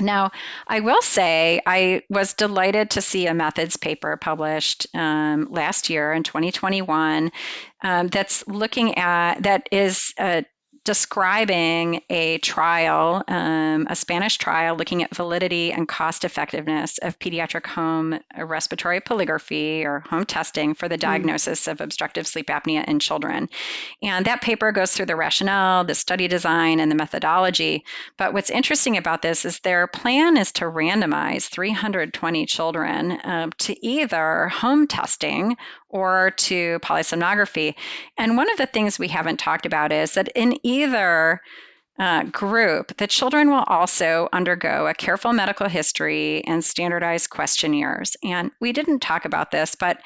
Now, 0.00 0.30
I 0.66 0.80
will 0.80 1.02
say 1.02 1.60
I 1.66 2.02
was 2.08 2.32
delighted 2.32 2.90
to 2.90 3.02
see 3.02 3.26
a 3.26 3.34
methods 3.34 3.76
paper 3.76 4.16
published 4.16 4.86
um, 4.94 5.48
last 5.50 5.90
year 5.90 6.12
in 6.12 6.22
2021 6.22 7.30
um, 7.82 8.08
that's 8.08 8.46
looking 8.48 8.96
at, 8.96 9.42
that 9.42 9.68
is 9.70 10.14
uh, 10.18 10.42
describing 10.84 12.00
a 12.10 12.38
trial, 12.38 13.22
um, 13.28 13.86
a 13.88 13.94
Spanish 13.94 14.36
trial, 14.36 14.76
looking 14.76 15.02
at 15.04 15.14
validity 15.14 15.72
and 15.72 15.86
cost 15.86 16.24
effectiveness 16.24 16.98
of 16.98 17.18
pediatric 17.20 17.66
home 17.66 18.18
respiratory 18.36 19.00
polygraphy 19.00 19.84
or 19.84 20.00
home 20.00 20.24
testing 20.24 20.74
for 20.74 20.88
the 20.88 20.96
hmm. 20.96 21.00
diagnosis 21.00 21.66
mm. 21.66 21.72
of 21.72 21.80
obstructive 21.80 22.26
sleep 22.26 22.48
apnea 22.48 22.84
in 22.88 22.98
children. 22.98 23.48
And 24.02 24.26
that 24.26 24.42
paper 24.42 24.72
goes 24.72 24.92
through 24.92 25.06
the 25.06 25.16
rationale, 25.16 25.84
the 25.84 25.94
study 25.94 26.26
design, 26.26 26.80
and 26.80 26.90
the 26.90 26.96
methodology. 26.96 27.84
But 28.16 28.32
what's 28.32 28.50
interesting 28.50 28.96
about 28.96 29.22
this 29.22 29.44
is 29.44 29.60
their 29.60 29.86
plan 29.86 30.36
is 30.36 30.50
to 30.52 30.64
randomize 30.64 31.48
320 31.48 32.46
children 32.46 33.12
uh, 33.12 33.50
to 33.58 33.86
either 33.86 34.48
home 34.48 34.86
testing 34.88 35.56
or 35.92 36.32
to 36.38 36.78
polysomnography. 36.80 37.74
And 38.16 38.36
one 38.36 38.50
of 38.50 38.56
the 38.56 38.66
things 38.66 38.98
we 38.98 39.08
haven't 39.08 39.38
talked 39.38 39.66
about 39.66 39.92
is 39.92 40.14
that 40.14 40.28
in 40.34 40.58
either 40.72 41.40
uh, 41.98 42.24
group, 42.24 42.96
the 42.96 43.06
children 43.06 43.50
will 43.50 43.64
also 43.66 44.28
undergo 44.32 44.86
a 44.86 44.94
careful 44.94 45.32
medical 45.32 45.68
history 45.68 46.42
and 46.44 46.64
standardized 46.64 47.30
questionnaires. 47.30 48.16
And 48.24 48.50
we 48.60 48.72
didn't 48.72 49.00
talk 49.00 49.24
about 49.24 49.50
this, 49.50 49.74
but 49.74 49.98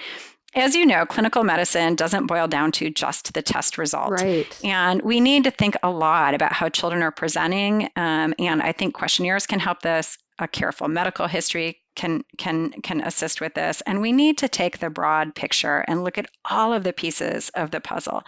as 0.54 0.74
you 0.74 0.86
know, 0.86 1.04
clinical 1.06 1.44
medicine 1.44 1.94
doesn't 1.94 2.26
boil 2.26 2.48
down 2.48 2.72
to 2.72 2.90
just 2.90 3.34
the 3.34 3.42
test 3.42 3.78
result. 3.78 4.10
Right. 4.10 4.58
And 4.64 5.02
we 5.02 5.20
need 5.20 5.44
to 5.44 5.50
think 5.50 5.76
a 5.82 5.90
lot 5.90 6.34
about 6.34 6.52
how 6.52 6.68
children 6.70 7.02
are 7.02 7.12
presenting. 7.12 7.90
Um, 7.94 8.34
and 8.38 8.62
I 8.62 8.72
think 8.72 8.94
questionnaires 8.94 9.46
can 9.46 9.60
help 9.60 9.82
this. 9.82 10.18
A 10.38 10.48
careful 10.48 10.88
medical 10.88 11.26
history 11.26 11.78
can 11.96 12.22
can 12.38 12.70
can 12.82 13.00
assist 13.00 13.40
with 13.40 13.54
this. 13.54 13.80
And 13.86 14.00
we 14.00 14.12
need 14.12 14.38
to 14.38 14.48
take 14.48 14.78
the 14.78 14.90
broad 14.90 15.34
picture 15.34 15.84
and 15.88 16.04
look 16.04 16.18
at 16.18 16.30
all 16.48 16.72
of 16.72 16.84
the 16.84 16.92
pieces 16.92 17.50
of 17.54 17.70
the 17.70 17.80
puzzle. 17.80 18.22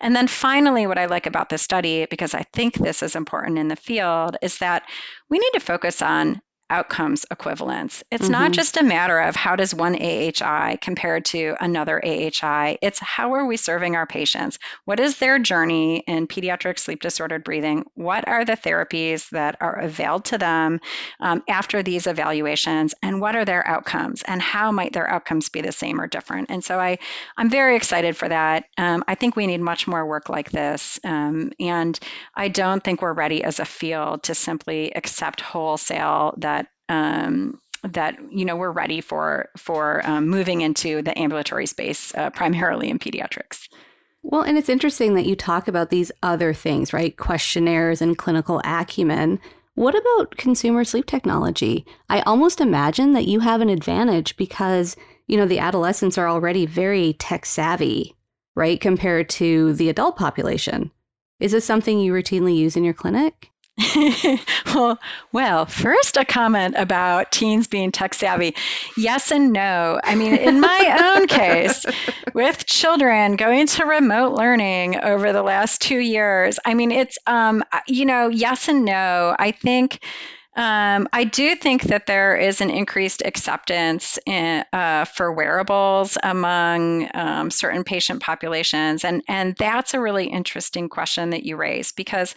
And 0.00 0.14
then 0.14 0.28
finally 0.28 0.86
what 0.86 0.98
i 0.98 1.06
like 1.06 1.26
about 1.26 1.48
this 1.48 1.62
study 1.62 2.06
because 2.10 2.34
i 2.34 2.42
think 2.52 2.74
this 2.74 3.02
is 3.02 3.16
important 3.16 3.58
in 3.58 3.68
the 3.68 3.76
field 3.76 4.36
is 4.42 4.58
that 4.58 4.82
we 5.30 5.38
need 5.38 5.50
to 5.54 5.60
focus 5.60 6.02
on 6.02 6.40
outcomes 6.70 7.26
equivalence. 7.30 8.02
It's 8.10 8.24
mm-hmm. 8.24 8.32
not 8.32 8.52
just 8.52 8.76
a 8.76 8.82
matter 8.82 9.18
of 9.18 9.36
how 9.36 9.54
does 9.54 9.74
one 9.74 9.94
AHI 9.94 10.78
compare 10.80 11.20
to 11.20 11.56
another 11.60 12.02
AHI. 12.04 12.78
It's 12.80 12.98
how 12.98 13.34
are 13.34 13.46
we 13.46 13.56
serving 13.56 13.96
our 13.96 14.06
patients? 14.06 14.58
What 14.84 14.98
is 14.98 15.18
their 15.18 15.38
journey 15.38 15.98
in 16.06 16.26
pediatric 16.26 16.78
sleep 16.78 17.00
disordered 17.00 17.44
breathing? 17.44 17.84
What 17.94 18.26
are 18.26 18.44
the 18.44 18.56
therapies 18.56 19.28
that 19.30 19.56
are 19.60 19.78
availed 19.78 20.24
to 20.26 20.38
them 20.38 20.80
um, 21.20 21.42
after 21.48 21.82
these 21.82 22.06
evaluations? 22.06 22.94
And 23.02 23.20
what 23.20 23.36
are 23.36 23.44
their 23.44 23.66
outcomes? 23.66 24.22
And 24.22 24.40
how 24.40 24.72
might 24.72 24.94
their 24.94 25.08
outcomes 25.08 25.50
be 25.50 25.60
the 25.60 25.72
same 25.72 26.00
or 26.00 26.06
different? 26.06 26.50
And 26.50 26.64
so 26.64 26.80
I, 26.80 26.98
I'm 27.36 27.50
very 27.50 27.76
excited 27.76 28.16
for 28.16 28.28
that. 28.28 28.64
Um, 28.78 29.04
I 29.06 29.16
think 29.16 29.36
we 29.36 29.46
need 29.46 29.60
much 29.60 29.86
more 29.86 30.06
work 30.06 30.30
like 30.30 30.50
this. 30.50 30.98
Um, 31.04 31.52
and 31.60 31.98
I 32.34 32.48
don't 32.48 32.82
think 32.82 33.02
we're 33.02 33.12
ready 33.12 33.44
as 33.44 33.60
a 33.60 33.64
field 33.64 34.22
to 34.24 34.34
simply 34.34 34.94
accept 34.94 35.42
wholesale 35.42 36.34
that 36.38 36.53
um, 36.88 37.60
that 37.82 38.16
you 38.30 38.44
know 38.44 38.56
we're 38.56 38.70
ready 38.72 39.00
for 39.00 39.48
for 39.56 40.02
um, 40.04 40.28
moving 40.28 40.62
into 40.62 41.02
the 41.02 41.16
ambulatory 41.18 41.66
space, 41.66 42.14
uh, 42.14 42.30
primarily 42.30 42.88
in 42.88 42.98
pediatrics. 42.98 43.68
Well, 44.22 44.40
and 44.40 44.56
it's 44.56 44.70
interesting 44.70 45.14
that 45.14 45.26
you 45.26 45.36
talk 45.36 45.68
about 45.68 45.90
these 45.90 46.10
other 46.22 46.54
things, 46.54 46.94
right? 46.94 47.14
Questionnaires 47.14 48.00
and 48.00 48.16
clinical 48.16 48.62
acumen. 48.64 49.38
What 49.74 49.94
about 49.94 50.36
consumer 50.38 50.84
sleep 50.84 51.04
technology? 51.04 51.84
I 52.08 52.20
almost 52.20 52.60
imagine 52.60 53.12
that 53.12 53.26
you 53.26 53.40
have 53.40 53.60
an 53.60 53.68
advantage 53.68 54.36
because, 54.38 54.96
you 55.26 55.36
know, 55.36 55.46
the 55.46 55.58
adolescents 55.58 56.16
are 56.16 56.28
already 56.28 56.64
very 56.64 57.14
tech 57.14 57.44
savvy, 57.44 58.16
right, 58.54 58.80
compared 58.80 59.28
to 59.30 59.74
the 59.74 59.90
adult 59.90 60.16
population. 60.16 60.90
Is 61.38 61.52
this 61.52 61.66
something 61.66 61.98
you 61.98 62.12
routinely 62.12 62.56
use 62.56 62.76
in 62.76 62.84
your 62.84 62.94
clinic? 62.94 63.50
well, 64.66 65.00
well, 65.32 65.66
first 65.66 66.16
a 66.16 66.24
comment 66.24 66.76
about 66.78 67.32
teens 67.32 67.66
being 67.66 67.90
tech 67.90 68.14
savvy. 68.14 68.54
Yes 68.96 69.32
and 69.32 69.52
no. 69.52 70.00
I 70.04 70.14
mean, 70.14 70.36
in 70.36 70.60
my 70.60 71.16
own 71.16 71.26
case, 71.28 71.84
with 72.34 72.66
children 72.66 73.34
going 73.36 73.66
to 73.66 73.84
remote 73.84 74.34
learning 74.34 75.00
over 75.00 75.32
the 75.32 75.42
last 75.42 75.80
two 75.80 75.98
years, 75.98 76.58
I 76.64 76.74
mean, 76.74 76.92
it's 76.92 77.18
um, 77.26 77.64
you 77.88 78.04
know, 78.04 78.28
yes 78.28 78.68
and 78.68 78.84
no. 78.84 79.34
I 79.38 79.50
think. 79.50 80.00
Um, 80.56 81.08
I 81.12 81.24
do 81.24 81.56
think 81.56 81.82
that 81.82 82.06
there 82.06 82.36
is 82.36 82.60
an 82.60 82.70
increased 82.70 83.22
acceptance 83.24 84.20
in, 84.24 84.64
uh, 84.72 85.04
for 85.04 85.32
wearables 85.32 86.16
among 86.22 87.08
um, 87.12 87.50
certain 87.50 87.82
patient 87.82 88.22
populations, 88.22 89.04
and 89.04 89.24
and 89.26 89.56
that's 89.56 89.94
a 89.94 90.00
really 90.00 90.26
interesting 90.26 90.88
question 90.88 91.30
that 91.30 91.42
you 91.42 91.56
raise 91.56 91.90
because 91.90 92.36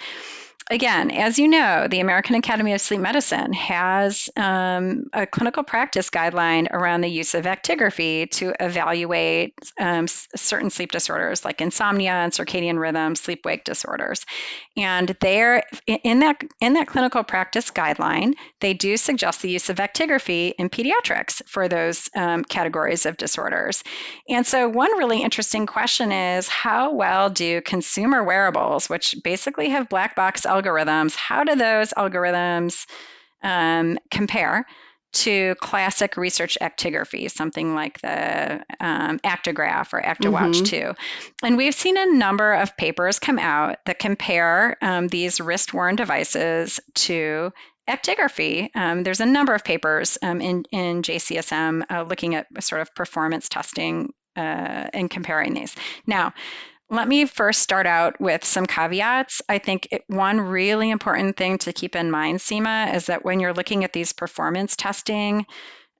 again, 0.69 1.11
as 1.11 1.39
you 1.39 1.47
know, 1.47 1.87
the 1.89 1.99
American 1.99 2.35
Academy 2.35 2.73
of 2.73 2.81
Sleep 2.81 2.99
Medicine 2.99 3.53
has 3.53 4.29
um, 4.35 5.05
a 5.13 5.25
clinical 5.25 5.63
practice 5.63 6.09
guideline 6.09 6.67
around 6.71 7.01
the 7.01 7.07
use 7.07 7.33
of 7.33 7.45
actigraphy 7.45 8.29
to 8.31 8.53
evaluate 8.59 9.53
um, 9.79 10.07
certain 10.07 10.69
sleep 10.69 10.91
disorders 10.91 11.45
like 11.45 11.61
insomnia 11.61 12.11
and 12.11 12.33
circadian 12.33 12.79
rhythm, 12.79 13.15
sleep 13.15 13.45
wake 13.45 13.63
disorders. 13.63 14.25
And 14.75 15.15
there, 15.21 15.63
in 15.87 16.19
that 16.19 16.41
in 16.61 16.73
that 16.73 16.87
clinical 16.87 17.23
practice 17.23 17.71
guideline, 17.71 18.33
they 18.59 18.73
do 18.73 18.97
suggest 18.97 19.41
the 19.41 19.51
use 19.51 19.69
of 19.69 19.77
actigraphy 19.77 20.53
in 20.57 20.69
pediatrics 20.69 21.41
for 21.47 21.67
those 21.67 22.09
um, 22.15 22.43
categories 22.43 23.05
of 23.05 23.17
disorders. 23.17 23.83
And 24.27 24.45
so, 24.45 24.67
one 24.67 24.97
really 24.97 25.21
interesting 25.21 25.65
question 25.65 26.11
is 26.11 26.47
how 26.47 26.93
well 26.93 27.29
do 27.29 27.61
consumer 27.61 28.23
wearables, 28.23 28.89
which 28.89 29.15
basically 29.23 29.69
have 29.69 29.89
black 29.89 30.15
box 30.15 30.45
algorithms, 30.61 31.15
how 31.15 31.43
do 31.43 31.55
those 31.55 31.93
algorithms 31.93 32.85
um, 33.43 33.97
compare 34.11 34.65
to 35.13 35.55
classic 35.61 36.17
research 36.17 36.57
actigraphy, 36.61 37.31
something 37.31 37.73
like 37.73 37.99
the 38.01 38.63
um, 38.79 39.19
Actigraph 39.19 39.93
or 39.93 40.01
ActiWatch 40.01 40.61
mm-hmm. 40.61 40.63
2? 40.63 40.93
And 41.43 41.57
we've 41.57 41.73
seen 41.73 41.97
a 41.97 42.13
number 42.13 42.53
of 42.53 42.75
papers 42.77 43.19
come 43.19 43.39
out 43.39 43.77
that 43.85 43.99
compare 43.99 44.77
um, 44.81 45.07
these 45.07 45.39
wrist 45.39 45.73
worn 45.73 45.95
devices 45.95 46.79
to 46.95 47.51
actigraphy. 47.87 48.69
Um, 48.75 49.03
there's 49.03 49.21
a 49.21 49.25
number 49.25 49.53
of 49.55 49.63
papers 49.63 50.17
um, 50.21 50.41
in, 50.41 50.65
in 50.71 51.01
JCSM 51.01 51.83
uh, 51.89 52.03
looking 52.03 52.35
at 52.35 52.47
sort 52.63 52.81
of 52.81 52.93
performance 52.93 53.47
testing 53.49 54.13
uh, 54.35 54.89
and 54.93 55.09
comparing 55.09 55.53
these. 55.53 55.75
Now, 56.05 56.33
let 56.89 57.07
me 57.07 57.25
first 57.25 57.61
start 57.61 57.85
out 57.85 58.19
with 58.19 58.45
some 58.45 58.65
caveats. 58.65 59.41
I 59.49 59.57
think 59.57 59.87
it, 59.91 60.03
one 60.07 60.39
really 60.39 60.89
important 60.89 61.35
thing 61.35 61.57
to 61.59 61.73
keep 61.73 61.95
in 61.95 62.09
mind, 62.09 62.39
Seema, 62.39 62.93
is 62.95 63.07
that 63.07 63.25
when 63.25 63.39
you're 63.39 63.53
looking 63.53 63.83
at 63.83 63.93
these 63.93 64.13
performance 64.13 64.75
testing 64.75 65.45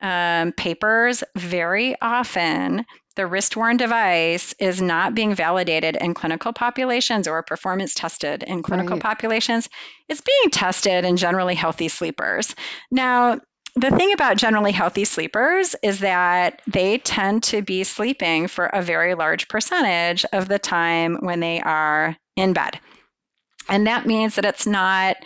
um, 0.02 0.54
papers, 0.54 1.24
very 1.36 2.00
often 2.02 2.86
the 3.18 3.26
wrist 3.26 3.58
worn 3.58 3.78
device 3.78 4.54
is 4.60 4.80
not 4.80 5.16
being 5.16 5.34
validated 5.34 5.96
in 5.96 6.14
clinical 6.14 6.54
populations 6.54 7.28
or 7.28 7.42
performance 7.42 7.96
tested 7.96 8.44
in 8.44 8.62
clinical 8.62 8.96
right. 8.96 9.02
populations. 9.02 9.68
It's 10.08 10.22
being 10.22 10.52
tested 10.52 11.04
in 11.04 11.18
generally 11.18 11.56
healthy 11.56 11.88
sleepers. 11.88 12.56
Now, 12.92 13.40
the 13.78 13.92
thing 13.92 14.12
about 14.12 14.38
generally 14.38 14.72
healthy 14.72 15.06
sleepers 15.06 15.76
is 15.84 16.00
that 16.00 16.62
they 16.66 16.98
tend 16.98 17.44
to 17.44 17.62
be 17.62 17.84
sleeping 17.84 18.48
for 18.48 18.66
a 18.66 18.82
very 18.82 19.14
large 19.14 19.48
percentage 19.48 20.26
of 20.34 20.48
the 20.48 20.58
time 20.58 21.18
when 21.22 21.40
they 21.40 21.62
are 21.62 22.18
in 22.36 22.54
bed. 22.54 22.80
And 23.70 23.86
that 23.86 24.08
means 24.08 24.36
that 24.36 24.46
it's 24.46 24.66
not 24.66 25.18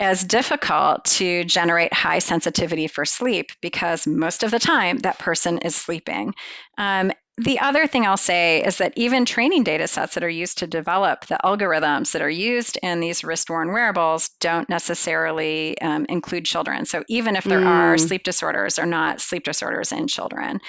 as 0.00 0.24
difficult 0.24 1.04
to 1.04 1.44
generate 1.44 1.92
high 1.92 2.18
sensitivity 2.18 2.88
for 2.88 3.04
sleep 3.04 3.52
because 3.60 4.08
most 4.08 4.42
of 4.42 4.50
the 4.50 4.58
time 4.58 4.98
that 5.00 5.20
person 5.20 5.58
is 5.58 5.76
sleeping. 5.76 6.34
Um, 6.78 7.12
the 7.38 7.60
other 7.60 7.86
thing 7.86 8.06
I'll 8.06 8.18
say 8.18 8.62
is 8.62 8.76
that 8.76 8.92
even 8.94 9.24
training 9.24 9.64
data 9.64 9.88
sets 9.88 10.14
that 10.14 10.24
are 10.24 10.28
used 10.28 10.58
to 10.58 10.66
develop 10.66 11.26
the 11.26 11.38
algorithms 11.42 12.12
that 12.12 12.20
are 12.20 12.30
used 12.30 12.78
in 12.82 13.00
these 13.00 13.24
wrist 13.24 13.48
worn 13.48 13.72
wearables 13.72 14.28
don't 14.40 14.68
necessarily 14.68 15.80
um, 15.80 16.04
include 16.10 16.44
children. 16.44 16.84
So 16.84 17.04
even 17.08 17.34
if 17.34 17.44
there 17.44 17.60
mm. 17.60 17.66
are 17.66 17.96
sleep 17.96 18.22
disorders, 18.22 18.76
they're 18.76 18.86
not 18.86 19.20
sleep 19.20 19.44
disorders 19.44 19.92
in 19.92 20.08
children. 20.08 20.60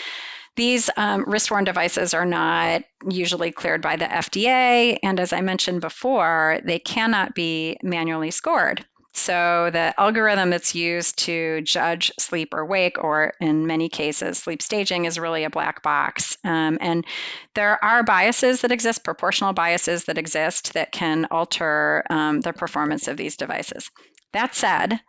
These 0.56 0.90
um, 0.96 1.26
wrist 1.28 1.52
worn 1.52 1.66
devices 1.66 2.14
are 2.14 2.26
not 2.26 2.84
usually 3.10 3.52
cleared 3.52 3.82
by 3.82 3.98
the 3.98 4.06
FDA. 4.06 4.98
And 5.04 5.20
as 5.20 5.34
I 5.34 5.42
mentioned 5.42 5.82
before, 5.82 6.60
they 6.64 6.80
cannot 6.80 7.36
be 7.36 7.78
manually 7.84 8.32
scored. 8.32 8.86
So 9.14 9.70
the 9.72 9.94
algorithm 10.00 10.50
that's 10.50 10.74
used 10.74 11.20
to 11.20 11.62
judge 11.62 12.12
sleep 12.18 12.54
or 12.54 12.66
wake, 12.66 13.02
or 13.04 13.34
in 13.40 13.68
many 13.68 13.88
cases, 13.88 14.40
sleep 14.40 14.62
staging, 14.62 15.06
is 15.06 15.20
really 15.20 15.44
a 15.44 15.52
black 15.52 15.84
box. 15.84 16.36
Um, 16.44 16.80
and 16.82 17.06
there 17.54 17.84
are 17.86 18.04
biases 18.04 18.62
that 18.62 18.72
exist, 18.72 19.04
proportional 19.04 19.54
biases 19.54 20.06
that 20.06 20.18
exist 20.18 20.74
that 20.74 20.92
can 20.92 21.28
alter 21.30 22.04
um, 22.10 22.42
the 22.42 22.54
performance 22.54 23.08
of 23.08 23.18
these 23.18 23.38
devices. 23.38 23.90
That 24.32 24.56
said, 24.56 25.00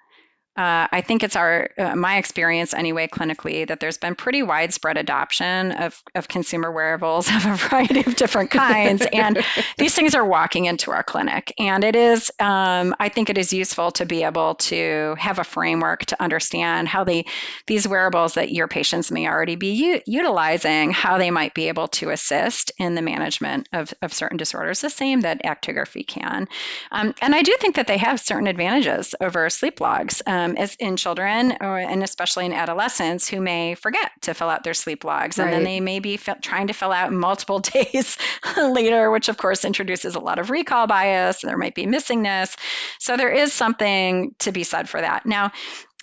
uh, 0.57 0.87
I 0.93 1.01
think 1.01 1.25
it's 1.25 1.35
our 1.35 1.71
uh, 1.77 1.97
my 1.97 2.19
experience 2.19 2.75
anyway 2.75 3.09
clinically 3.09 3.67
that 3.67 3.81
there's 3.81 3.99
been 3.99 4.15
pretty 4.15 4.45
widespread 4.45 4.97
adoption 4.97 5.73
of, 5.73 6.01
of 6.15 6.29
consumer 6.29 6.71
wearables 6.71 7.29
of 7.35 7.45
a 7.45 7.57
variety 7.57 8.01
of 8.01 8.15
different 8.15 8.53
kinds, 8.53 9.05
and 9.13 9.45
these 9.79 9.95
things 9.95 10.15
are 10.15 10.25
walking 10.25 10.67
into 10.67 10.93
our 10.93 11.03
clinic. 11.03 11.53
And 11.59 11.83
it 11.83 11.97
is, 11.97 12.31
um, 12.39 12.95
I 13.01 13.09
think, 13.09 13.31
it 13.31 13.39
is 13.39 13.53
useful 13.53 13.91
to 13.93 14.07
be 14.07 14.23
able 14.23 14.55
to 14.57 15.17
have 15.19 15.41
a 15.41 15.45
framework 15.45 16.05
to 16.07 16.23
understand 16.23 16.87
how 16.87 17.03
they 17.03 17.25
these 17.67 17.89
wearables 17.89 18.35
that 18.35 18.53
your 18.53 18.69
patients 18.69 19.11
may 19.11 19.27
already 19.27 19.57
be 19.57 19.73
u- 19.73 20.01
utilizing, 20.07 20.93
how 20.93 21.19
they 21.19 21.33
might 21.33 21.55
be 21.55 21.67
able 21.67 21.89
to 21.89 22.11
assist 22.11 22.71
in 22.79 22.95
the 22.95 23.03
management 23.03 23.69
of, 23.73 23.93
of 24.03 24.13
certain 24.13 24.37
disorders, 24.37 24.83
the 24.83 24.91
same 24.91 25.23
that 25.23 25.43
actigraphy 25.43 26.07
can. 26.07 26.47
Um, 26.93 27.13
and 27.21 27.35
I 27.35 27.43
do 27.43 27.57
think 27.59 27.75
that 27.75 27.89
they 27.89 27.99
have 27.99 28.21
certain 28.21 28.47
advantages 28.47 29.17
over 29.21 29.51
sleep 29.51 29.81
logs. 29.81 30.23
Um, 30.27 30.44
um, 30.45 30.57
as 30.57 30.75
in 30.77 30.97
children 30.97 31.57
or, 31.61 31.79
and 31.79 32.03
especially 32.03 32.47
in 32.47 32.53
adolescents 32.53 33.29
who 33.29 33.41
may 33.41 33.75
forget 33.75 34.11
to 34.23 34.35
fill 34.35 34.51
out 34.51 34.65
their 34.65 34.75
sleep 34.75 35.05
logs. 35.05 35.39
And 35.39 35.53
then 35.53 35.65
they 35.65 35.81
may 35.81 36.01
be 36.01 36.15
f- 36.15 36.41
trying 36.41 36.67
to 36.67 36.73
fill 36.73 36.93
out 36.93 37.13
multiple 37.13 37.59
days 37.75 38.17
later 38.57 39.11
which 39.11 39.29
of 39.29 39.37
course 39.37 39.65
introduces 39.65 40.15
a 40.15 40.21
lot 40.21 40.39
of 40.39 40.51
recall 40.51 40.87
bias. 40.87 41.41
There 41.43 41.59
might 41.59 41.75
be 41.75 41.87
missingness. 41.87 42.57
So 42.99 43.17
there 43.17 43.33
is 43.33 43.53
something 43.53 44.35
to 44.41 44.53
be 44.53 44.65
said 44.65 44.89
for 44.89 45.01
that. 45.01 45.27
Now 45.27 45.53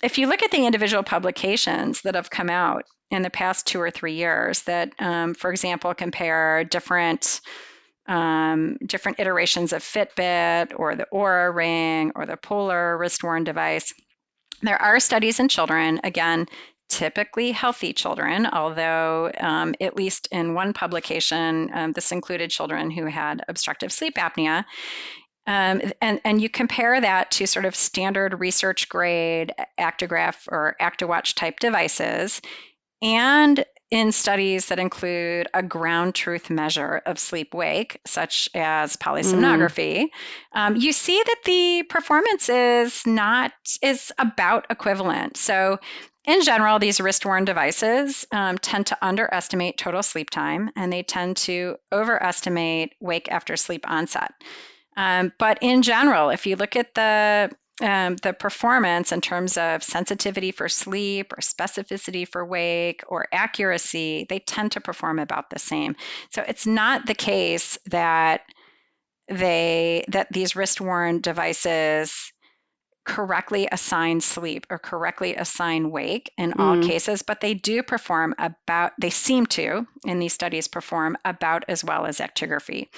if 0.02 0.18
you 0.18 0.26
look 0.26 0.42
at 0.42 0.50
the 0.50 0.66
individual 0.66 1.02
publications 1.02 2.02
that 2.02 2.16
have 2.16 2.30
come 2.30 2.50
out 2.50 2.84
in 3.10 3.22
the 3.22 3.30
past 3.30 3.66
two 3.66 3.80
or 3.80 3.90
three 3.90 4.14
years 4.14 4.62
that 4.62 4.92
um, 4.98 5.34
for 5.34 5.50
example 5.50 5.94
compare 5.94 6.64
different 6.64 7.40
um, 8.08 8.78
different 8.84 9.20
iterations 9.20 9.72
of 9.72 9.82
Fitbit 9.82 10.72
or 10.76 10.96
the 10.96 11.06
Oura 11.12 11.54
Ring 11.54 12.12
or 12.14 12.26
the 12.26 12.36
Polar 12.36 12.98
wrist 12.98 13.22
worn 13.22 13.44
device. 13.44 13.92
There 14.62 14.80
are 14.80 15.00
studies 15.00 15.40
in 15.40 15.48
children, 15.48 16.00
again, 16.04 16.46
typically 16.88 17.52
healthy 17.52 17.92
children, 17.92 18.46
although, 18.46 19.32
um, 19.40 19.74
at 19.80 19.96
least 19.96 20.28
in 20.30 20.54
one 20.54 20.72
publication, 20.72 21.70
um, 21.72 21.92
this 21.92 22.12
included 22.12 22.50
children 22.50 22.90
who 22.90 23.06
had 23.06 23.42
obstructive 23.48 23.92
sleep 23.92 24.14
apnea. 24.16 24.64
Um, 25.46 25.80
and, 26.00 26.20
and 26.24 26.40
you 26.40 26.48
compare 26.48 27.00
that 27.00 27.32
to 27.32 27.46
sort 27.46 27.64
of 27.64 27.74
standard 27.74 28.38
research 28.38 28.88
grade 28.88 29.52
actigraph 29.80 30.46
or 30.48 30.76
ActiWatch 30.80 31.34
type 31.34 31.58
devices, 31.58 32.40
and 33.00 33.64
in 33.92 34.10
studies 34.10 34.66
that 34.66 34.78
include 34.78 35.48
a 35.52 35.62
ground 35.62 36.14
truth 36.14 36.48
measure 36.48 37.02
of 37.04 37.18
sleep 37.18 37.52
wake, 37.52 38.00
such 38.06 38.48
as 38.54 38.96
polysomnography, 38.96 40.04
mm. 40.04 40.08
um, 40.54 40.76
you 40.76 40.94
see 40.94 41.22
that 41.22 41.36
the 41.44 41.82
performance 41.90 42.48
is 42.48 43.06
not 43.06 43.52
is 43.82 44.10
about 44.18 44.66
equivalent. 44.70 45.36
So 45.36 45.78
in 46.24 46.42
general, 46.42 46.78
these 46.78 47.02
wrist 47.02 47.26
worn 47.26 47.44
devices 47.44 48.26
um, 48.32 48.56
tend 48.56 48.86
to 48.86 48.98
underestimate 49.02 49.76
total 49.76 50.02
sleep 50.02 50.30
time 50.30 50.70
and 50.74 50.90
they 50.90 51.02
tend 51.02 51.36
to 51.38 51.76
overestimate 51.92 52.94
wake 52.98 53.30
after 53.30 53.58
sleep 53.58 53.84
onset. 53.86 54.32
Um, 54.96 55.32
but 55.38 55.58
in 55.60 55.82
general, 55.82 56.30
if 56.30 56.46
you 56.46 56.56
look 56.56 56.76
at 56.76 56.94
the 56.94 57.50
um, 57.82 58.16
the 58.16 58.32
performance 58.32 59.12
in 59.12 59.20
terms 59.20 59.56
of 59.56 59.82
sensitivity 59.82 60.52
for 60.52 60.68
sleep 60.68 61.32
or 61.32 61.40
specificity 61.40 62.26
for 62.26 62.44
wake 62.46 63.02
or 63.08 63.26
accuracy, 63.32 64.26
they 64.28 64.38
tend 64.38 64.72
to 64.72 64.80
perform 64.80 65.18
about 65.18 65.50
the 65.50 65.58
same. 65.58 65.96
So 66.30 66.42
it's 66.46 66.66
not 66.66 67.06
the 67.06 67.14
case 67.14 67.78
that 67.86 68.42
they 69.28 70.04
that 70.08 70.28
these 70.32 70.56
wrist 70.56 70.80
worn 70.80 71.20
devices 71.20 72.31
correctly 73.04 73.68
assign 73.70 74.20
sleep 74.20 74.66
or 74.70 74.78
correctly 74.78 75.34
assign 75.34 75.90
wake 75.90 76.32
in 76.38 76.52
all 76.54 76.76
mm. 76.76 76.86
cases, 76.86 77.22
but 77.22 77.40
they 77.40 77.54
do 77.54 77.82
perform 77.82 78.34
about, 78.38 78.92
they 79.00 79.10
seem 79.10 79.44
to, 79.46 79.86
in 80.04 80.20
these 80.20 80.32
studies, 80.32 80.68
perform 80.68 81.16
about 81.24 81.64
as 81.68 81.82
well 81.82 82.06
as 82.06 82.18
actigraphy. 82.18 82.88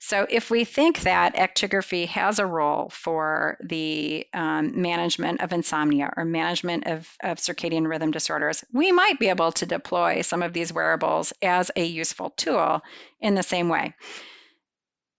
So 0.00 0.26
if 0.28 0.50
we 0.50 0.64
think 0.64 1.00
that 1.02 1.36
actigraphy 1.36 2.06
has 2.08 2.40
a 2.40 2.46
role 2.46 2.88
for 2.90 3.56
the 3.62 4.26
um, 4.34 4.82
management 4.82 5.40
of 5.40 5.52
insomnia 5.52 6.12
or 6.16 6.24
management 6.24 6.86
of, 6.88 7.08
of 7.22 7.38
circadian 7.38 7.86
rhythm 7.86 8.10
disorders, 8.10 8.64
we 8.72 8.90
might 8.90 9.20
be 9.20 9.28
able 9.28 9.52
to 9.52 9.66
deploy 9.66 10.22
some 10.22 10.42
of 10.42 10.52
these 10.52 10.72
wearables 10.72 11.32
as 11.40 11.70
a 11.76 11.84
useful 11.84 12.30
tool 12.30 12.82
in 13.20 13.36
the 13.36 13.42
same 13.44 13.68
way. 13.68 13.94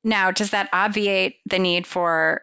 Now, 0.04 0.32
does 0.32 0.50
that 0.50 0.70
obviate 0.74 1.38
the 1.46 1.60
need 1.60 1.88
for 1.88 2.42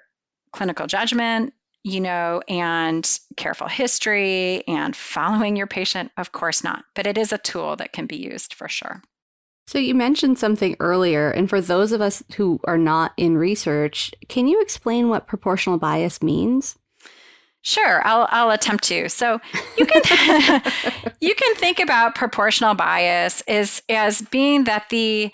clinical 0.51 0.87
judgment 0.87 1.53
you 1.83 2.01
know, 2.01 2.43
and 2.49 3.19
careful 3.37 3.69
history 3.69 4.67
and 4.69 4.95
following 4.95 5.57
your 5.57 5.67
patient? 5.67 6.11
Of 6.17 6.33
course 6.33 6.63
not, 6.63 6.85
but 6.95 7.07
it 7.07 7.19
is 7.19 7.33
a 7.33 7.39
tool 7.39 7.77
that 7.77 7.93
can 7.93 8.07
be 8.07 8.17
used 8.17 8.55
for 8.55 8.69
sure. 8.69 9.03
So, 9.67 9.79
you 9.79 9.95
mentioned 9.95 10.39
something 10.39 10.77
earlier, 10.81 11.31
and 11.31 11.49
for 11.49 11.61
those 11.61 11.93
of 11.93 12.01
us 12.01 12.25
who 12.37 12.59
are 12.65 12.79
not 12.79 13.13
in 13.17 13.39
research, 13.39 14.13
can 14.29 14.49
you 14.49 14.61
explain 14.61 15.09
what 15.09 15.29
proportional 15.29 15.79
bias 15.79 16.23
means? 16.23 16.77
Sure, 17.63 18.07
I'll, 18.07 18.27
I'll 18.31 18.51
attempt 18.51 18.85
to. 18.85 19.09
So 19.11 19.39
you 19.77 19.87
can 19.87 20.03
you 21.21 21.35
can 21.35 21.55
think 21.57 21.79
about 21.79 22.15
proportional 22.15 22.75
bias 22.75 23.43
as 23.43 23.83
as 23.89 24.23
being 24.23 24.65
that 24.65 24.89
the 24.89 25.31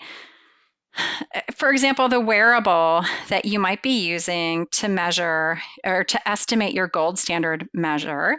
for 1.53 1.69
example, 1.69 2.09
the 2.09 2.19
wearable 2.19 3.03
that 3.29 3.45
you 3.45 3.59
might 3.59 3.81
be 3.81 4.05
using 4.07 4.67
to 4.71 4.87
measure 4.87 5.61
or 5.83 6.03
to 6.03 6.27
estimate 6.29 6.73
your 6.73 6.87
gold 6.87 7.19
standard 7.19 7.67
measure, 7.73 8.37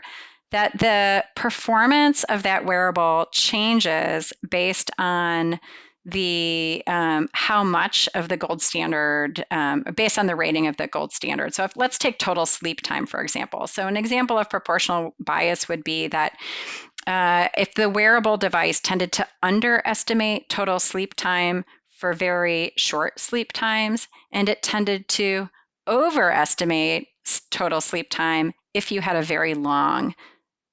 that 0.50 0.78
the 0.78 1.24
performance 1.36 2.24
of 2.24 2.42
that 2.44 2.64
wearable 2.64 3.26
changes 3.32 4.32
based 4.48 4.90
on 4.98 5.60
the 6.04 6.82
um, 6.86 7.28
how 7.32 7.62
much 7.62 8.08
of 8.14 8.28
the 8.28 8.36
gold 8.36 8.62
standard 8.62 9.44
um, 9.50 9.84
based 9.94 10.18
on 10.18 10.26
the 10.26 10.36
rating 10.36 10.66
of 10.66 10.76
the 10.78 10.86
gold 10.86 11.12
standard. 11.12 11.54
So 11.54 11.64
if 11.64 11.76
let's 11.76 11.98
take 11.98 12.18
total 12.18 12.46
sleep 12.46 12.80
time 12.80 13.04
for 13.04 13.20
example. 13.20 13.66
So 13.66 13.86
an 13.86 13.96
example 13.96 14.38
of 14.38 14.48
proportional 14.48 15.14
bias 15.20 15.68
would 15.68 15.84
be 15.84 16.08
that 16.08 16.32
uh, 17.06 17.48
if 17.56 17.74
the 17.74 17.90
wearable 17.90 18.38
device 18.38 18.80
tended 18.80 19.12
to 19.12 19.26
underestimate 19.42 20.48
total 20.48 20.78
sleep 20.78 21.14
time 21.14 21.64
for 21.98 22.12
very 22.12 22.72
short 22.76 23.18
sleep 23.18 23.52
times, 23.52 24.08
and 24.32 24.48
it 24.48 24.62
tended 24.62 25.08
to 25.08 25.48
overestimate 25.86 27.08
total 27.50 27.80
sleep 27.80 28.08
time 28.08 28.52
if 28.72 28.92
you 28.92 29.00
had 29.00 29.16
a 29.16 29.22
very 29.22 29.54
long 29.54 30.14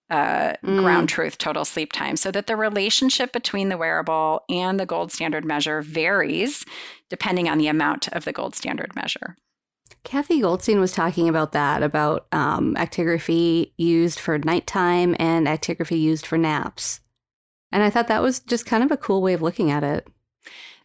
uh, 0.09 0.53
mm. 0.63 0.79
ground 0.79 1.09
truth 1.09 1.37
total 1.37 1.65
sleep 1.65 1.91
time 1.91 2.15
so 2.15 2.29
that 2.29 2.45
the 2.45 2.55
relationship 2.55 3.33
between 3.33 3.69
the 3.69 3.77
wearable 3.77 4.43
and 4.49 4.79
the 4.79 4.85
gold 4.85 5.11
standard 5.11 5.43
measure 5.43 5.81
varies 5.81 6.63
depending 7.09 7.49
on 7.49 7.57
the 7.57 7.67
amount 7.67 8.07
of 8.09 8.23
the 8.23 8.31
gold 8.31 8.55
standard 8.55 8.95
measure. 8.95 9.35
Cathy 10.03 10.41
Goldstein 10.41 10.79
was 10.79 10.91
talking 10.91 11.27
about 11.27 11.53
that, 11.53 11.81
about 11.81 12.27
um, 12.31 12.75
actigraphy 12.75 13.71
used 13.77 14.19
for 14.19 14.37
nighttime 14.37 15.15
and 15.17 15.47
actigraphy 15.47 15.99
used 15.99 16.27
for 16.27 16.37
naps. 16.37 16.99
And 17.71 17.81
I 17.81 17.89
thought 17.89 18.07
that 18.07 18.21
was 18.21 18.39
just 18.41 18.67
kind 18.67 18.83
of 18.83 18.91
a 18.91 18.97
cool 18.97 19.23
way 19.23 19.33
of 19.33 19.41
looking 19.41 19.71
at 19.71 19.83
it. 19.83 20.07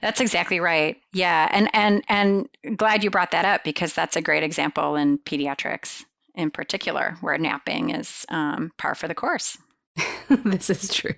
That's 0.00 0.20
exactly 0.20 0.60
right. 0.60 1.00
Yeah, 1.12 1.48
and 1.50 1.68
and 1.74 2.02
and 2.08 2.76
glad 2.76 3.04
you 3.04 3.10
brought 3.10 3.32
that 3.32 3.44
up 3.44 3.64
because 3.64 3.92
that's 3.92 4.16
a 4.16 4.22
great 4.22 4.42
example 4.42 4.96
in 4.96 5.18
pediatrics 5.18 6.04
in 6.34 6.50
particular, 6.50 7.16
where 7.20 7.36
napping 7.36 7.90
is 7.90 8.24
um, 8.28 8.72
par 8.78 8.94
for 8.94 9.08
the 9.08 9.14
course. 9.14 9.58
this 10.28 10.70
is 10.70 10.92
true, 10.92 11.12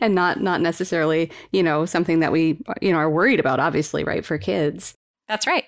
and 0.00 0.14
not 0.14 0.40
not 0.40 0.60
necessarily 0.60 1.30
you 1.52 1.62
know 1.62 1.84
something 1.84 2.20
that 2.20 2.32
we 2.32 2.60
you 2.80 2.92
know 2.92 2.98
are 2.98 3.10
worried 3.10 3.40
about. 3.40 3.60
Obviously, 3.60 4.04
right 4.04 4.24
for 4.24 4.38
kids. 4.38 4.94
That's 5.28 5.46
right. 5.46 5.64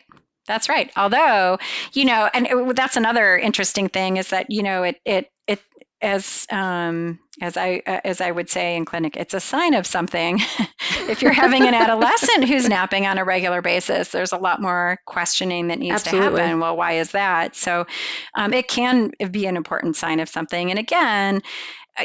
That's 0.46 0.68
right. 0.68 0.90
Although, 0.96 1.58
you 1.92 2.06
know, 2.06 2.28
and 2.32 2.46
it, 2.46 2.74
that's 2.76 2.96
another 2.96 3.38
interesting 3.38 3.88
thing 3.88 4.16
is 4.16 4.30
that 4.30 4.50
you 4.50 4.62
know 4.62 4.82
it 4.82 5.00
it 5.04 5.30
it 5.30 5.30
as 6.02 6.46
um, 6.50 7.18
as 7.40 7.56
I 7.56 7.82
uh, 7.86 8.00
as 8.04 8.20
I 8.20 8.30
would 8.30 8.50
say 8.50 8.76
in 8.76 8.84
clinic, 8.84 9.16
it's 9.16 9.34
a 9.34 9.40
sign 9.40 9.74
of 9.74 9.86
something. 9.86 10.38
if 11.08 11.22
you're 11.22 11.32
having 11.32 11.66
an 11.66 11.74
adolescent 11.74 12.48
who's 12.48 12.68
napping 12.68 13.06
on 13.06 13.18
a 13.18 13.24
regular 13.24 13.62
basis, 13.62 14.08
there's 14.10 14.32
a 14.32 14.38
lot 14.38 14.60
more 14.60 14.98
questioning 15.06 15.68
that 15.68 15.78
needs 15.78 15.94
Absolutely. 15.94 16.38
to 16.38 16.42
happen. 16.42 16.60
Well, 16.60 16.76
why 16.76 16.92
is 16.92 17.12
that? 17.12 17.56
So, 17.56 17.86
um, 18.34 18.52
it 18.52 18.68
can 18.68 19.10
be 19.30 19.46
an 19.46 19.56
important 19.56 19.96
sign 19.96 20.20
of 20.20 20.28
something. 20.28 20.70
And 20.70 20.78
again, 20.78 21.42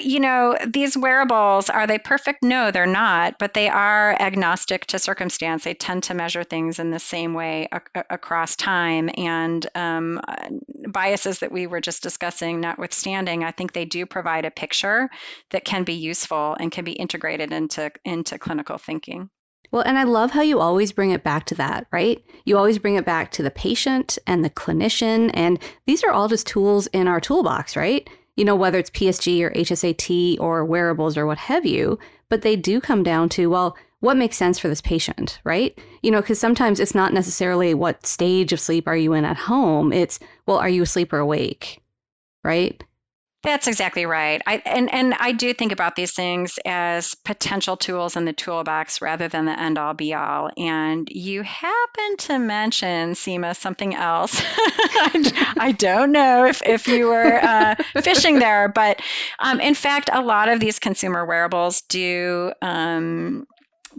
you 0.01 0.19
know, 0.19 0.57
these 0.67 0.97
wearables, 0.97 1.69
are 1.69 1.87
they 1.87 1.97
perfect? 1.97 2.43
No, 2.43 2.71
they're 2.71 2.85
not, 2.85 3.39
but 3.39 3.53
they 3.53 3.69
are 3.69 4.15
agnostic 4.19 4.85
to 4.87 4.99
circumstance. 4.99 5.63
They 5.63 5.73
tend 5.73 6.03
to 6.03 6.13
measure 6.13 6.43
things 6.43 6.79
in 6.79 6.91
the 6.91 6.99
same 6.99 7.33
way 7.33 7.67
a- 7.71 8.03
across 8.09 8.55
time. 8.55 9.09
And 9.17 9.65
um, 9.75 10.21
uh, 10.27 10.49
biases 10.87 11.39
that 11.39 11.51
we 11.51 11.67
were 11.67 11.81
just 11.81 12.03
discussing, 12.03 12.61
notwithstanding, 12.61 13.43
I 13.43 13.51
think 13.51 13.73
they 13.73 13.85
do 13.85 14.05
provide 14.05 14.45
a 14.45 14.51
picture 14.51 15.09
that 15.51 15.65
can 15.65 15.83
be 15.83 15.93
useful 15.93 16.55
and 16.59 16.71
can 16.71 16.85
be 16.85 16.93
integrated 16.93 17.51
into, 17.51 17.91
into 18.03 18.37
clinical 18.37 18.77
thinking. 18.77 19.29
Well, 19.71 19.83
and 19.83 19.97
I 19.97 20.03
love 20.03 20.31
how 20.31 20.41
you 20.41 20.59
always 20.59 20.91
bring 20.91 21.11
it 21.11 21.23
back 21.23 21.45
to 21.47 21.55
that, 21.55 21.87
right? 21.91 22.23
You 22.45 22.57
always 22.57 22.79
bring 22.79 22.95
it 22.95 23.05
back 23.05 23.31
to 23.31 23.43
the 23.43 23.51
patient 23.51 24.17
and 24.25 24.45
the 24.45 24.49
clinician. 24.49 25.31
And 25.33 25.59
these 25.85 26.03
are 26.03 26.11
all 26.11 26.27
just 26.27 26.47
tools 26.47 26.87
in 26.87 27.07
our 27.07 27.19
toolbox, 27.19 27.75
right? 27.75 28.07
You 28.35 28.45
know, 28.45 28.55
whether 28.55 28.77
it's 28.77 28.89
PSG 28.89 29.41
or 29.41 29.51
HSAT 29.51 30.39
or 30.39 30.65
wearables 30.65 31.17
or 31.17 31.25
what 31.25 31.37
have 31.37 31.65
you, 31.65 31.97
but 32.29 32.41
they 32.41 32.55
do 32.55 32.81
come 32.81 33.03
down 33.03 33.29
to, 33.29 33.49
well, 33.49 33.77
what 33.99 34.17
makes 34.17 34.37
sense 34.37 34.59
for 34.59 34.67
this 34.67 34.81
patient, 34.81 35.39
right? 35.43 35.77
You 36.03 36.11
know, 36.11 36.21
because 36.21 36.39
sometimes 36.39 36.79
it's 36.79 36.93
not 36.95 37.13
necessarily 37.13 37.73
what 37.73 38.05
stage 38.05 38.53
of 38.53 38.59
sleep 38.59 38.87
are 38.87 38.97
you 38.97 39.13
in 39.13 39.25
at 39.25 39.37
home. 39.37 39.91
It's, 39.93 40.19
well, 40.45 40.57
are 40.57 40.69
you 40.69 40.83
asleep 40.83 41.13
or 41.13 41.19
awake, 41.19 41.81
right? 42.43 42.83
That's 43.45 43.67
exactly 43.67 44.07
right. 44.07 44.41
I, 44.47 44.61
and, 44.65 44.91
and 44.91 45.13
I 45.13 45.31
do 45.31 45.53
think 45.53 45.71
about 45.71 45.95
these 45.95 46.13
things 46.13 46.57
as 46.65 47.13
potential 47.13 47.77
tools 47.77 48.15
in 48.15 48.25
the 48.25 48.33
toolbox 48.33 49.03
rather 49.03 49.27
than 49.27 49.45
the 49.45 49.57
end 49.57 49.77
all 49.77 49.93
be 49.93 50.15
all. 50.15 50.49
And 50.57 51.07
you 51.11 51.43
happen 51.43 52.17
to 52.17 52.39
mention, 52.39 53.11
Seema, 53.11 53.55
something 53.55 53.93
else. 53.93 54.41
I, 55.57 55.75
don't 55.77 56.11
know 56.11 56.45
if, 56.45 56.63
if 56.65 56.87
you 56.87 57.05
were 57.07 57.39
uh, 57.39 57.75
fishing 58.01 58.39
there, 58.39 58.67
but 58.67 58.99
um, 59.37 59.59
in 59.59 59.75
fact, 59.75 60.09
a 60.11 60.23
lot 60.23 60.49
of 60.49 60.59
these 60.59 60.79
consumer 60.79 61.23
wearables 61.23 61.81
do 61.81 62.51
um, 62.63 63.45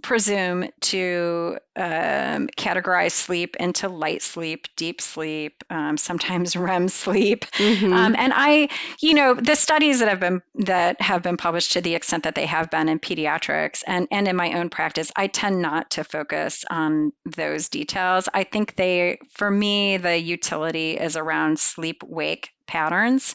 presume 0.02 0.68
to 0.80 1.58
um, 1.76 2.48
categorize 2.56 3.12
sleep 3.12 3.56
into 3.56 3.88
light 3.88 4.22
sleep, 4.22 4.68
deep 4.76 5.00
sleep, 5.00 5.62
um, 5.70 5.96
sometimes 5.96 6.56
REM 6.56 6.88
sleep, 6.88 7.44
mm-hmm. 7.52 7.92
um, 7.92 8.16
and 8.16 8.32
I, 8.34 8.68
you 9.00 9.14
know, 9.14 9.34
the 9.34 9.54
studies 9.54 9.98
that 10.00 10.08
have 10.08 10.20
been 10.20 10.42
that 10.54 11.00
have 11.00 11.22
been 11.22 11.36
published 11.36 11.72
to 11.72 11.80
the 11.80 11.94
extent 11.94 12.24
that 12.24 12.34
they 12.34 12.46
have 12.46 12.70
been 12.70 12.88
in 12.88 12.98
pediatrics 12.98 13.82
and 13.86 14.08
and 14.10 14.28
in 14.28 14.36
my 14.36 14.52
own 14.52 14.70
practice, 14.70 15.12
I 15.16 15.26
tend 15.26 15.60
not 15.60 15.90
to 15.92 16.04
focus 16.04 16.64
on 16.70 17.12
those 17.24 17.68
details. 17.68 18.28
I 18.32 18.44
think 18.44 18.76
they, 18.76 19.18
for 19.32 19.50
me, 19.50 19.96
the 19.96 20.18
utility 20.18 20.98
is 20.98 21.16
around 21.16 21.58
sleep 21.58 22.02
wake 22.04 22.50
patterns 22.66 23.34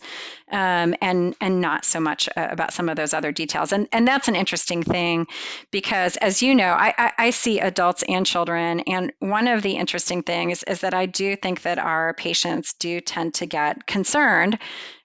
um, 0.52 0.96
and 1.02 1.36
and 1.41 1.62
not 1.62 1.86
so 1.86 2.00
much 2.00 2.30
uh, 2.36 2.48
about 2.50 2.74
some 2.74 2.89
of 2.89 2.96
those 2.96 3.13
other 3.13 3.32
details. 3.32 3.72
And 3.72 3.88
and 3.91 4.08
that's 4.08 4.28
an 4.28 4.36
interesting 4.36 4.84
thing 4.84 5.28
because 5.72 6.17
as 6.17 6.41
you 6.41 6.56
know 6.56 6.72
I, 6.72 6.94
I, 6.98 7.12
I 7.17 7.30
see 7.30 7.60
adults 7.60 8.04
and 8.08 8.26
children 8.26 8.82
and 8.82 9.12
one 9.20 9.48
of 9.48 9.62
the 9.62 9.74
interesting 9.74 10.24
things 10.24 10.63
is 10.63 10.82
that 10.82 10.94
I 10.94 11.06
do 11.06 11.36
think 11.36 11.62
that 11.63 11.80
our 11.80 12.13
patients 12.13 12.74
do 12.74 13.02
tend 13.02 13.34
to 13.36 13.46
get 13.46 13.88
concerned 13.88 14.58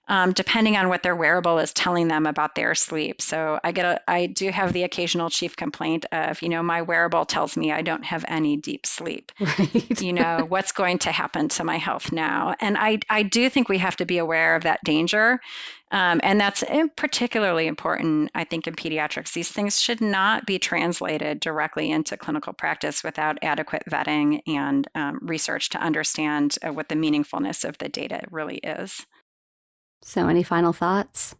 um, 0.07 0.31
depending 0.31 0.77
on 0.77 0.89
what 0.89 1.03
their 1.03 1.15
wearable 1.15 1.59
is 1.59 1.73
telling 1.73 2.07
them 2.07 2.25
about 2.25 2.55
their 2.55 2.75
sleep. 2.75 3.21
So 3.21 3.59
I 3.63 3.71
get 3.71 3.85
a, 3.85 4.01
I 4.09 4.27
do 4.27 4.49
have 4.49 4.71
the 4.71 4.83
occasional 4.83 5.29
chief 5.29 5.55
complaint 5.55 6.05
of, 6.11 6.41
you 6.41 6.49
know, 6.49 6.63
my 6.63 6.81
wearable 6.81 7.25
tells 7.25 7.57
me 7.57 7.71
I 7.71 7.81
don't 7.81 8.05
have 8.05 8.23
any 8.27 8.57
deep 8.57 8.85
sleep. 8.85 9.31
Right. 9.57 10.01
you 10.01 10.13
know, 10.13 10.45
what's 10.47 10.73
going 10.73 10.99
to 10.99 11.11
happen 11.11 11.47
to 11.49 11.63
my 11.63 11.77
health 11.77 12.11
now? 12.11 12.53
And 12.59 12.77
I, 12.77 12.99
I 13.09 13.23
do 13.23 13.49
think 13.49 13.69
we 13.69 13.77
have 13.79 13.95
to 13.95 14.05
be 14.05 14.17
aware 14.17 14.55
of 14.55 14.63
that 14.63 14.83
danger. 14.83 15.39
Um, 15.89 16.19
and 16.21 16.39
that's 16.39 16.63
particularly 16.95 17.65
important, 17.65 18.29
I 18.35 18.43
think, 18.43 18.67
in 18.67 18.75
pediatrics. 18.75 19.33
These 19.33 19.49
things 19.49 19.81
should 19.81 20.01
not 20.01 20.45
be 20.45 20.59
translated 20.59 21.39
directly 21.39 21.89
into 21.89 22.17
clinical 22.17 22.53
practice 22.53 23.03
without 23.03 23.39
adequate 23.41 23.83
vetting 23.89 24.41
and 24.47 24.87
um, 24.93 25.19
research 25.21 25.69
to 25.69 25.79
understand 25.79 26.57
uh, 26.61 26.73
what 26.73 26.89
the 26.89 26.95
meaningfulness 26.95 27.67
of 27.67 27.77
the 27.77 27.89
data 27.89 28.21
really 28.29 28.57
is. 28.57 29.05
So, 30.01 30.27
any 30.27 30.43
final 30.43 30.73
thoughts? 30.73 31.35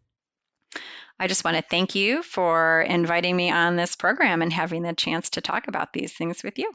I 1.19 1.27
just 1.27 1.43
want 1.43 1.57
to 1.57 1.63
thank 1.63 1.95
you 1.95 2.21
for 2.21 2.81
inviting 2.81 3.35
me 3.35 3.49
on 3.49 3.75
this 3.75 3.95
program 3.95 4.41
and 4.41 4.53
having 4.53 4.83
the 4.83 4.93
chance 4.93 5.31
to 5.31 5.41
talk 5.41 5.67
about 5.67 5.93
these 5.93 6.13
things 6.13 6.43
with 6.43 6.59
you. 6.59 6.71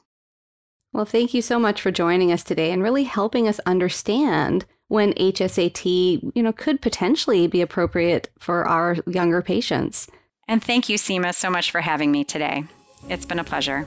Well, 0.92 1.04
thank 1.04 1.32
you 1.32 1.42
so 1.42 1.58
much 1.58 1.80
for 1.80 1.90
joining 1.90 2.32
us 2.32 2.42
today 2.42 2.70
and 2.72 2.82
really 2.82 3.04
helping 3.04 3.48
us 3.48 3.60
understand 3.66 4.66
when 4.88 5.14
HSAT, 5.14 6.32
you 6.34 6.42
know, 6.42 6.52
could 6.52 6.82
potentially 6.82 7.46
be 7.46 7.62
appropriate 7.62 8.28
for 8.38 8.68
our 8.68 8.96
younger 9.06 9.40
patients. 9.40 10.06
And 10.48 10.62
thank 10.62 10.88
you, 10.88 10.98
Seema, 10.98 11.34
so 11.34 11.48
much 11.48 11.70
for 11.70 11.80
having 11.80 12.12
me 12.12 12.24
today. 12.24 12.64
It's 13.08 13.24
been 13.24 13.38
a 13.38 13.44
pleasure. 13.44 13.86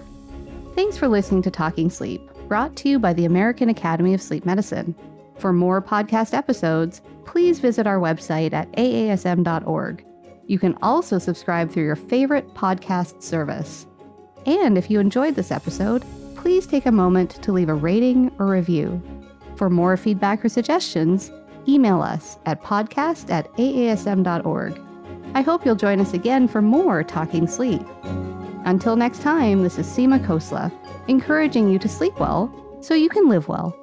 Thanks 0.74 0.98
for 0.98 1.08
listening 1.08 1.44
to 1.44 1.52
Talking 1.52 1.90
Sleep, 1.90 2.22
brought 2.48 2.76
to 2.78 2.90
you 2.90 2.98
by 2.98 3.14
the 3.14 3.26
American 3.26 3.70
Academy 3.70 4.14
of 4.14 4.22
Sleep 4.22 4.46
Medicine. 4.46 4.96
For 5.38 5.52
more 5.52 5.82
podcast 5.82 6.34
episodes, 6.34 7.02
please 7.26 7.60
visit 7.60 7.88
our 7.88 8.00
website 8.00 8.54
at 8.54 8.72
aasm.org. 8.74 10.06
You 10.48 10.60
can 10.60 10.78
also 10.82 11.18
subscribe 11.18 11.72
through 11.72 11.86
your 11.86 11.96
favorite 11.96 12.48
podcast 12.54 13.22
service. 13.22 13.88
And 14.46 14.78
if 14.78 14.90
you 14.90 15.00
enjoyed 15.00 15.36
this 15.36 15.52
episode, 15.52 16.04
please 16.36 16.68
take 16.68 16.86
a 16.86 16.92
moment 16.92 17.32
to 17.44 17.52
leave 17.52 17.70
a 17.70 17.74
rating 17.74 18.32
or 18.38 18.48
review. 18.48 19.02
For 19.56 19.70
more 19.70 19.98
feedback 19.98 20.46
or 20.46 20.50
suggestions, 20.50 21.32
email 21.68 22.02
us 22.02 22.38
at 22.46 22.62
podcast 22.62 23.32
at 23.32 23.52
aasm.org. 23.54 24.80
I 25.34 25.42
hope 25.42 25.66
you'll 25.66 25.76
join 25.76 26.00
us 26.00 26.14
again 26.14 26.48
for 26.48 26.62
more 26.62 27.04
Talking 27.04 27.48
Sleep. 27.48 27.82
Until 28.66 28.96
next 28.96 29.22
time, 29.22 29.64
this 29.64 29.78
is 29.78 29.88
Seema 29.88 30.24
Khosla, 30.26 30.72
encouraging 31.08 31.70
you 31.70 31.80
to 31.80 31.90
sleep 31.90 32.20
well 32.20 32.54
so 32.82 32.94
you 32.94 33.10
can 33.10 33.28
live 33.28 33.48
well. 33.48 33.76